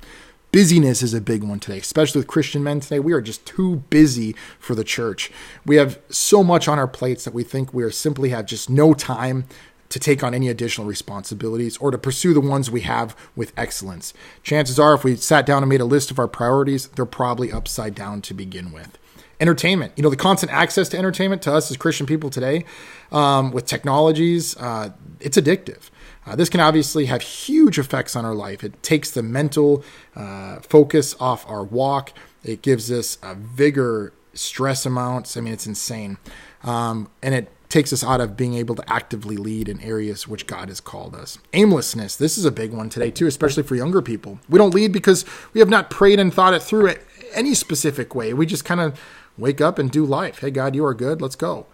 Busyness 0.51 1.01
is 1.01 1.13
a 1.13 1.21
big 1.21 1.43
one 1.43 1.59
today, 1.59 1.77
especially 1.77 2.19
with 2.19 2.27
Christian 2.27 2.63
men 2.63 2.79
today. 2.79 2.99
We 2.99 3.13
are 3.13 3.21
just 3.21 3.45
too 3.45 3.77
busy 3.89 4.35
for 4.59 4.75
the 4.75 4.83
church. 4.83 5.31
We 5.65 5.77
have 5.77 5.99
so 6.09 6.43
much 6.43 6.67
on 6.67 6.79
our 6.79 6.87
plates 6.87 7.23
that 7.23 7.33
we 7.33 7.43
think 7.43 7.73
we 7.73 7.83
are 7.83 7.91
simply 7.91 8.29
have 8.29 8.45
just 8.45 8.69
no 8.69 8.93
time 8.93 9.45
to 9.89 9.99
take 9.99 10.23
on 10.23 10.33
any 10.33 10.49
additional 10.49 10.87
responsibilities 10.87 11.77
or 11.77 11.91
to 11.91 11.97
pursue 11.97 12.33
the 12.33 12.41
ones 12.41 12.69
we 12.69 12.81
have 12.81 13.15
with 13.35 13.53
excellence. 13.55 14.13
Chances 14.43 14.79
are, 14.79 14.95
if 14.95 15.03
we 15.03 15.15
sat 15.15 15.45
down 15.45 15.63
and 15.63 15.69
made 15.69 15.81
a 15.81 15.85
list 15.85 16.11
of 16.11 16.19
our 16.19 16.27
priorities, 16.27 16.87
they're 16.89 17.05
probably 17.05 17.51
upside 17.51 17.95
down 17.95 18.21
to 18.23 18.33
begin 18.33 18.71
with 18.71 18.97
entertainment. 19.39 19.93
You 19.95 20.03
know, 20.03 20.09
the 20.09 20.15
constant 20.15 20.51
access 20.51 20.89
to 20.89 20.97
entertainment 20.97 21.41
to 21.43 21.53
us 21.53 21.71
as 21.71 21.77
Christian 21.77 22.05
people 22.05 22.29
today 22.29 22.65
um, 23.11 23.51
with 23.51 23.65
technologies, 23.65 24.57
uh, 24.57 24.91
it's 25.19 25.37
addictive. 25.37 25.89
Uh, 26.25 26.35
this 26.35 26.49
can 26.49 26.59
obviously 26.59 27.05
have 27.05 27.21
huge 27.21 27.79
effects 27.79 28.15
on 28.15 28.25
our 28.25 28.35
life. 28.35 28.63
It 28.63 28.83
takes 28.83 29.09
the 29.11 29.23
mental 29.23 29.83
uh, 30.15 30.59
focus 30.59 31.15
off 31.19 31.49
our 31.49 31.63
walk. 31.63 32.11
It 32.43 32.61
gives 32.61 32.91
us 32.91 33.17
a 33.23 33.35
vigor, 33.35 34.13
stress 34.33 34.85
amounts. 34.85 35.37
I 35.37 35.41
mean, 35.41 35.53
it's 35.53 35.65
insane. 35.65 36.17
Um, 36.63 37.09
and 37.23 37.33
it 37.33 37.51
takes 37.69 37.93
us 37.93 38.03
out 38.03 38.19
of 38.19 38.35
being 38.35 38.55
able 38.55 38.75
to 38.75 38.91
actively 38.91 39.37
lead 39.37 39.69
in 39.69 39.79
areas 39.81 40.27
which 40.27 40.47
God 40.47 40.69
has 40.69 40.79
called 40.79 41.15
us. 41.15 41.37
Aimlessness, 41.53 42.15
this 42.15 42.37
is 42.37 42.43
a 42.43 42.51
big 42.51 42.73
one 42.73 42.89
today 42.89 43.11
too, 43.11 43.27
especially 43.27 43.63
for 43.63 43.75
younger 43.75 44.01
people. 44.01 44.39
We 44.49 44.57
don't 44.57 44.73
lead 44.73 44.91
because 44.91 45.23
we 45.53 45.59
have 45.59 45.69
not 45.69 45.89
prayed 45.89 46.19
and 46.19 46.33
thought 46.33 46.55
it 46.55 46.63
through 46.63 46.87
it 46.87 47.05
any 47.33 47.53
specific 47.53 48.15
way. 48.15 48.33
We 48.33 48.47
just 48.47 48.65
kind 48.65 48.81
of 48.81 48.99
Wake 49.39 49.61
up 49.61 49.79
and 49.79 49.91
do 49.91 50.05
life. 50.05 50.39
Hey, 50.39 50.51
God, 50.51 50.75
you 50.75 50.85
are 50.85 50.93
good. 50.93 51.21
Let's 51.21 51.35
go. 51.35 51.65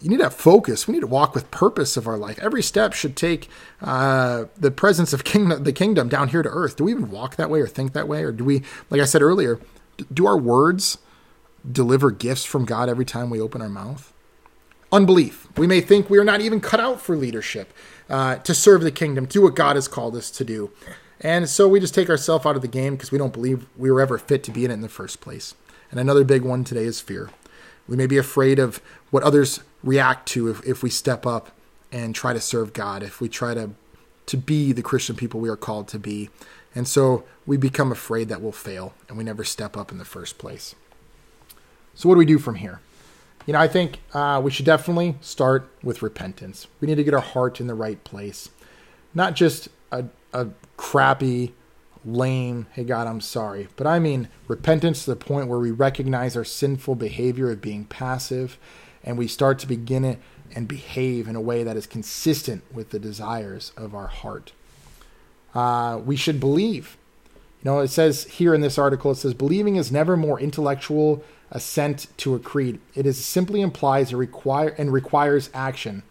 You 0.00 0.10
need 0.10 0.18
to 0.18 0.24
have 0.24 0.34
focus. 0.34 0.86
We 0.86 0.94
need 0.94 1.00
to 1.00 1.06
walk 1.08 1.34
with 1.34 1.50
purpose 1.50 1.96
of 1.96 2.06
our 2.06 2.16
life. 2.16 2.38
Every 2.40 2.62
step 2.62 2.92
should 2.92 3.16
take 3.16 3.48
uh, 3.82 4.44
the 4.56 4.70
presence 4.70 5.12
of 5.12 5.24
kingdom, 5.24 5.64
the 5.64 5.72
kingdom 5.72 6.08
down 6.08 6.28
here 6.28 6.42
to 6.42 6.48
earth. 6.48 6.76
Do 6.76 6.84
we 6.84 6.92
even 6.92 7.10
walk 7.10 7.36
that 7.36 7.50
way 7.50 7.60
or 7.60 7.66
think 7.66 7.92
that 7.94 8.06
way? 8.06 8.22
Or 8.22 8.30
do 8.30 8.44
we, 8.44 8.62
like 8.90 9.00
I 9.00 9.04
said 9.04 9.22
earlier, 9.22 9.58
do 10.12 10.26
our 10.26 10.38
words 10.38 10.98
deliver 11.70 12.12
gifts 12.12 12.44
from 12.44 12.64
God 12.64 12.88
every 12.88 13.04
time 13.04 13.28
we 13.28 13.40
open 13.40 13.60
our 13.60 13.68
mouth? 13.68 14.12
unbelief. 14.92 15.46
We 15.56 15.66
may 15.66 15.80
think 15.80 16.08
we 16.08 16.18
are 16.18 16.24
not 16.24 16.40
even 16.40 16.60
cut 16.60 16.80
out 16.80 17.00
for 17.00 17.16
leadership, 17.16 17.72
uh, 18.08 18.36
to 18.36 18.54
serve 18.54 18.82
the 18.82 18.90
kingdom, 18.90 19.26
do 19.26 19.42
what 19.42 19.54
God 19.54 19.76
has 19.76 19.88
called 19.88 20.16
us 20.16 20.30
to 20.32 20.44
do. 20.44 20.70
And 21.20 21.48
so 21.48 21.68
we 21.68 21.80
just 21.80 21.94
take 21.94 22.08
ourselves 22.08 22.46
out 22.46 22.56
of 22.56 22.62
the 22.62 22.68
game 22.68 22.94
because 22.94 23.10
we 23.10 23.18
don't 23.18 23.32
believe 23.32 23.66
we 23.76 23.90
were 23.90 24.00
ever 24.00 24.18
fit 24.18 24.42
to 24.44 24.50
be 24.50 24.64
in 24.64 24.70
it 24.70 24.74
in 24.74 24.80
the 24.80 24.88
first 24.88 25.20
place. 25.20 25.54
And 25.90 25.98
another 25.98 26.24
big 26.24 26.42
one 26.42 26.64
today 26.64 26.84
is 26.84 27.00
fear. 27.00 27.30
We 27.86 27.96
may 27.96 28.06
be 28.06 28.18
afraid 28.18 28.58
of 28.58 28.82
what 29.10 29.22
others 29.22 29.60
react 29.82 30.28
to 30.28 30.48
if, 30.48 30.64
if 30.66 30.82
we 30.82 30.90
step 30.90 31.26
up 31.26 31.50
and 31.90 32.14
try 32.14 32.32
to 32.32 32.40
serve 32.40 32.72
God, 32.72 33.02
if 33.02 33.20
we 33.20 33.28
try 33.28 33.54
to, 33.54 33.70
to 34.26 34.36
be 34.36 34.72
the 34.72 34.82
Christian 34.82 35.16
people 35.16 35.40
we 35.40 35.48
are 35.48 35.56
called 35.56 35.88
to 35.88 35.98
be. 35.98 36.28
And 36.74 36.86
so 36.86 37.24
we 37.46 37.56
become 37.56 37.90
afraid 37.90 38.28
that 38.28 38.42
we'll 38.42 38.52
fail 38.52 38.92
and 39.08 39.16
we 39.16 39.24
never 39.24 39.44
step 39.44 39.76
up 39.76 39.90
in 39.90 39.98
the 39.98 40.04
first 40.04 40.38
place. 40.38 40.74
So, 41.94 42.08
what 42.08 42.14
do 42.14 42.18
we 42.18 42.26
do 42.26 42.38
from 42.38 42.56
here? 42.56 42.80
You 43.46 43.54
know, 43.54 43.60
I 43.60 43.66
think 43.66 44.00
uh, 44.12 44.40
we 44.44 44.50
should 44.50 44.66
definitely 44.66 45.16
start 45.20 45.68
with 45.82 46.02
repentance. 46.02 46.66
We 46.80 46.86
need 46.86 46.96
to 46.96 47.04
get 47.04 47.14
our 47.14 47.20
heart 47.20 47.60
in 47.60 47.66
the 47.66 47.74
right 47.74 48.02
place, 48.04 48.50
not 49.14 49.34
just 49.34 49.68
a, 49.90 50.04
a 50.34 50.48
crappy, 50.76 51.54
lame, 52.04 52.66
hey 52.72 52.84
God, 52.84 53.06
I'm 53.06 53.20
sorry, 53.20 53.68
but 53.76 53.86
I 53.86 53.98
mean 53.98 54.28
repentance 54.46 55.04
to 55.04 55.10
the 55.10 55.16
point 55.16 55.48
where 55.48 55.58
we 55.58 55.70
recognize 55.70 56.36
our 56.36 56.44
sinful 56.44 56.94
behavior 56.94 57.50
of 57.50 57.60
being 57.60 57.84
passive 57.84 58.58
and 59.04 59.16
we 59.18 59.26
start 59.26 59.58
to 59.60 59.66
begin 59.66 60.04
it 60.04 60.18
and 60.54 60.66
behave 60.66 61.28
in 61.28 61.36
a 61.36 61.40
way 61.40 61.62
that 61.62 61.76
is 61.76 61.86
consistent 61.86 62.62
with 62.72 62.90
the 62.90 62.98
desires 62.98 63.72
of 63.76 63.94
our 63.94 64.06
heart. 64.06 64.52
Uh, 65.54 66.00
we 66.04 66.16
should 66.16 66.40
believe. 66.40 66.96
You 67.62 67.70
know, 67.70 67.78
it 67.80 67.88
says 67.88 68.24
here 68.24 68.54
in 68.54 68.60
this 68.60 68.78
article, 68.78 69.10
it 69.10 69.16
says, 69.16 69.34
believing 69.34 69.76
is 69.76 69.90
never 69.90 70.16
more 70.16 70.40
intellectual 70.40 71.24
assent 71.50 72.06
to 72.18 72.34
a 72.34 72.38
creed. 72.38 72.80
It 72.94 73.06
is 73.06 73.24
simply 73.24 73.60
implies 73.60 74.12
a 74.12 74.16
require 74.16 74.68
and 74.78 74.92
requires 74.92 75.50
action. 75.52 76.02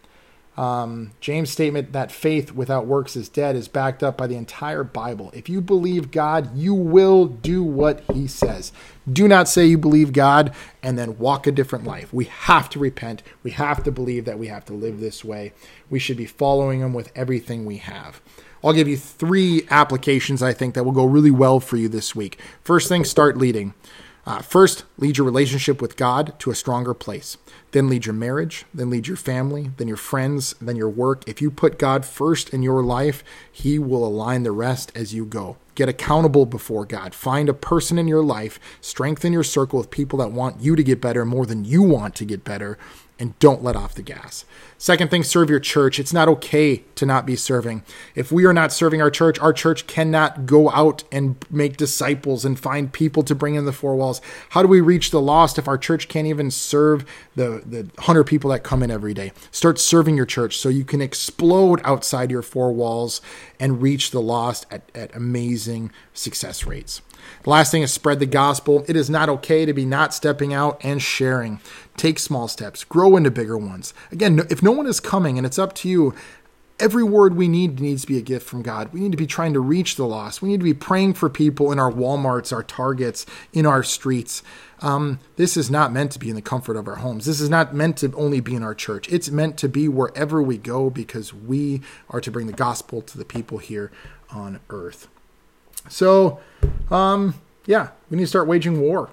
Um, 0.57 1.11
James' 1.21 1.51
statement 1.51 1.91
that 1.91 2.11
faith 2.11 2.51
without 2.51 2.87
works 2.87 3.15
is 3.15 3.29
dead 3.29 3.55
is 3.55 3.67
backed 3.67 4.01
up 4.01 4.17
by 4.17 4.25
the 4.25 4.35
entire 4.35 4.83
Bible. 4.83 5.29
If 5.33 5.47
you 5.47 5.61
believe 5.61 6.09
God, 6.09 6.57
you 6.57 6.73
will 6.73 7.27
do 7.27 7.61
what 7.61 8.03
He 8.11 8.27
says. 8.27 8.71
Do 9.11 9.27
not 9.27 9.47
say 9.47 9.67
you 9.67 9.77
believe 9.77 10.13
God 10.13 10.53
and 10.81 10.97
then 10.97 11.19
walk 11.19 11.45
a 11.45 11.51
different 11.51 11.85
life. 11.85 12.11
We 12.11 12.25
have 12.25 12.69
to 12.71 12.79
repent. 12.79 13.21
We 13.43 13.51
have 13.51 13.83
to 13.83 13.91
believe 13.91 14.25
that 14.25 14.39
we 14.39 14.47
have 14.47 14.65
to 14.65 14.73
live 14.73 14.99
this 14.99 15.23
way. 15.23 15.53
We 15.91 15.99
should 15.99 16.17
be 16.17 16.25
following 16.25 16.79
Him 16.79 16.93
with 16.93 17.11
everything 17.15 17.65
we 17.65 17.77
have. 17.77 18.19
I'll 18.63 18.73
give 18.73 18.87
you 18.87 18.97
three 18.97 19.67
applications 19.69 20.41
I 20.41 20.53
think 20.53 20.73
that 20.73 20.83
will 20.83 20.91
go 20.91 21.05
really 21.05 21.31
well 21.31 21.59
for 21.59 21.77
you 21.77 21.87
this 21.87 22.15
week. 22.15 22.39
First 22.63 22.89
thing, 22.89 23.05
start 23.05 23.37
leading. 23.37 23.75
Uh, 24.27 24.41
first, 24.41 24.83
lead 24.97 25.17
your 25.17 25.23
relationship 25.23 25.81
with 25.81 25.95
God 25.95 26.37
to 26.39 26.51
a 26.51 26.55
stronger 26.55 26.93
place. 26.93 27.37
Then 27.71 27.87
lead 27.87 28.05
your 28.05 28.13
marriage, 28.13 28.65
then 28.73 28.89
lead 28.89 29.07
your 29.07 29.15
family, 29.15 29.71
then 29.77 29.87
your 29.87 29.95
friends, 29.95 30.53
then 30.59 30.75
your 30.75 30.89
work. 30.89 31.23
If 31.25 31.41
you 31.41 31.49
put 31.49 31.79
God 31.79 32.03
first 32.03 32.49
in 32.49 32.61
your 32.61 32.83
life, 32.83 33.23
He 33.49 33.79
will 33.79 34.05
align 34.05 34.43
the 34.43 34.51
rest 34.51 34.91
as 34.93 35.13
you 35.13 35.25
go. 35.25 35.55
Get 35.75 35.87
accountable 35.87 36.45
before 36.45 36.85
God. 36.85 37.15
Find 37.15 37.47
a 37.47 37.53
person 37.53 37.97
in 37.97 38.09
your 38.09 38.21
life, 38.21 38.59
strengthen 38.81 39.31
your 39.31 39.45
circle 39.45 39.79
of 39.79 39.91
people 39.91 40.19
that 40.19 40.33
want 40.33 40.59
you 40.59 40.75
to 40.75 40.83
get 40.83 40.99
better 40.99 41.23
more 41.23 41.45
than 41.45 41.63
you 41.63 41.81
want 41.81 42.13
to 42.15 42.25
get 42.25 42.43
better, 42.43 42.77
and 43.19 43.37
don't 43.39 43.63
let 43.63 43.75
off 43.75 43.95
the 43.95 44.01
gas. 44.01 44.45
Second 44.77 45.09
thing, 45.09 45.23
serve 45.23 45.49
your 45.49 45.59
church. 45.59 45.99
It's 45.99 46.13
not 46.13 46.27
okay 46.27 46.83
to 46.95 47.05
not 47.05 47.25
be 47.25 47.35
serving. 47.35 47.81
If 48.13 48.31
we 48.31 48.45
are 48.45 48.53
not 48.53 48.71
serving 48.71 49.01
our 49.01 49.09
church, 49.09 49.39
our 49.39 49.51
church 49.51 49.87
cannot 49.87 50.45
go 50.45 50.69
out 50.69 51.03
and 51.11 51.35
make 51.49 51.77
disciples 51.77 52.45
and 52.45 52.59
find 52.59 52.93
people 52.93 53.23
to 53.23 53.33
bring 53.33 53.55
in 53.55 53.65
the 53.65 53.73
four 53.73 53.95
walls. 53.95 54.21
How 54.49 54.61
do 54.61 54.67
we 54.67 54.81
reach 54.81 55.09
the 55.09 55.21
lost 55.21 55.57
if 55.57 55.67
our 55.67 55.79
church 55.79 56.07
can't 56.07 56.27
even 56.27 56.51
serve 56.51 57.05
the, 57.35 57.63
the 57.65 57.83
100 57.95 58.25
people 58.25 58.51
that 58.51 58.63
come 58.63 58.83
in 58.83 58.91
every 58.91 59.15
day? 59.15 59.31
Start 59.51 59.79
serving 59.79 60.15
your 60.15 60.27
church 60.27 60.57
so 60.57 60.69
you 60.69 60.85
can 60.85 61.01
explode 61.01 61.81
outside 61.83 62.29
your 62.29 62.43
four 62.43 62.71
walls 62.71 63.19
and 63.59 63.81
reach 63.81 64.11
the 64.11 64.21
lost 64.21 64.67
at, 64.69 64.91
at 64.93 65.15
amazing 65.15 65.91
success 66.13 66.67
rates. 66.67 67.01
The 67.43 67.49
last 67.49 67.71
thing 67.71 67.81
is 67.81 67.91
spread 67.91 68.19
the 68.19 68.25
gospel. 68.25 68.83
It 68.87 68.95
is 68.95 69.09
not 69.09 69.29
okay 69.29 69.65
to 69.65 69.73
be 69.73 69.85
not 69.85 70.13
stepping 70.13 70.53
out 70.53 70.79
and 70.83 71.01
sharing. 71.01 71.59
Take 71.95 72.19
small 72.19 72.47
steps, 72.47 72.83
grow 72.83 73.15
into 73.15 73.31
bigger 73.31 73.57
ones. 73.57 73.93
Again, 74.11 74.41
if 74.49 74.61
no 74.61 74.71
one 74.71 74.87
is 74.87 74.99
coming 74.99 75.37
and 75.37 75.45
it's 75.45 75.59
up 75.59 75.73
to 75.75 75.89
you, 75.89 76.13
every 76.79 77.03
word 77.03 77.35
we 77.35 77.47
need 77.47 77.79
needs 77.79 78.01
to 78.01 78.07
be 78.07 78.17
a 78.17 78.21
gift 78.21 78.47
from 78.47 78.61
God. 78.61 78.93
We 78.93 78.99
need 78.99 79.11
to 79.11 79.17
be 79.17 79.27
trying 79.27 79.53
to 79.53 79.59
reach 79.59 79.95
the 79.95 80.05
lost. 80.05 80.41
We 80.41 80.49
need 80.49 80.59
to 80.59 80.63
be 80.63 80.73
praying 80.73 81.15
for 81.15 81.29
people 81.29 81.71
in 81.71 81.79
our 81.79 81.91
Walmarts, 81.91 82.53
our 82.53 82.63
Targets, 82.63 83.25
in 83.53 83.65
our 83.65 83.83
streets. 83.83 84.43
Um, 84.81 85.19
this 85.37 85.57
is 85.57 85.71
not 85.71 85.91
meant 85.91 86.11
to 86.11 86.19
be 86.19 86.29
in 86.29 86.35
the 86.35 86.41
comfort 86.41 86.77
of 86.77 86.87
our 86.87 86.97
homes. 86.97 87.25
This 87.25 87.41
is 87.41 87.49
not 87.49 87.73
meant 87.73 87.97
to 87.97 88.13
only 88.13 88.41
be 88.41 88.55
in 88.55 88.63
our 88.63 88.75
church. 88.75 89.11
It's 89.11 89.31
meant 89.31 89.57
to 89.57 89.69
be 89.69 89.87
wherever 89.87 90.41
we 90.41 90.57
go 90.57 90.89
because 90.89 91.33
we 91.33 91.81
are 92.09 92.21
to 92.21 92.31
bring 92.31 92.47
the 92.47 92.53
gospel 92.53 93.01
to 93.01 93.17
the 93.17 93.25
people 93.25 93.57
here 93.57 93.91
on 94.29 94.59
earth. 94.69 95.07
So, 95.89 96.39
um, 96.89 97.35
yeah, 97.65 97.89
we 98.09 98.17
need 98.17 98.23
to 98.23 98.27
start 98.27 98.47
waging 98.47 98.81
war 98.81 99.09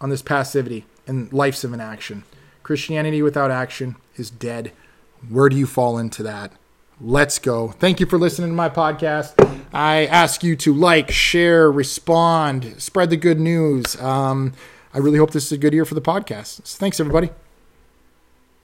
on 0.00 0.10
this 0.10 0.22
passivity 0.22 0.84
and 1.06 1.32
life's 1.32 1.64
of 1.64 1.72
inaction. 1.72 2.24
Christianity 2.62 3.22
without 3.22 3.50
action 3.50 3.96
is 4.16 4.30
dead. 4.30 4.72
Where 5.28 5.48
do 5.48 5.56
you 5.56 5.66
fall 5.66 5.98
into 5.98 6.22
that? 6.22 6.52
Let's 7.00 7.38
go. 7.38 7.68
Thank 7.68 8.00
you 8.00 8.06
for 8.06 8.18
listening 8.18 8.50
to 8.50 8.54
my 8.54 8.68
podcast. 8.68 9.34
I 9.72 10.06
ask 10.06 10.42
you 10.42 10.56
to 10.56 10.74
like, 10.74 11.10
share, 11.10 11.70
respond, 11.70 12.74
spread 12.82 13.10
the 13.10 13.16
good 13.16 13.38
news. 13.38 14.00
Um, 14.00 14.52
I 14.92 14.98
really 14.98 15.18
hope 15.18 15.30
this 15.30 15.46
is 15.46 15.52
a 15.52 15.58
good 15.58 15.72
year 15.72 15.84
for 15.84 15.94
the 15.94 16.00
podcast. 16.00 16.66
So 16.66 16.78
thanks, 16.78 16.98
everybody. 16.98 17.30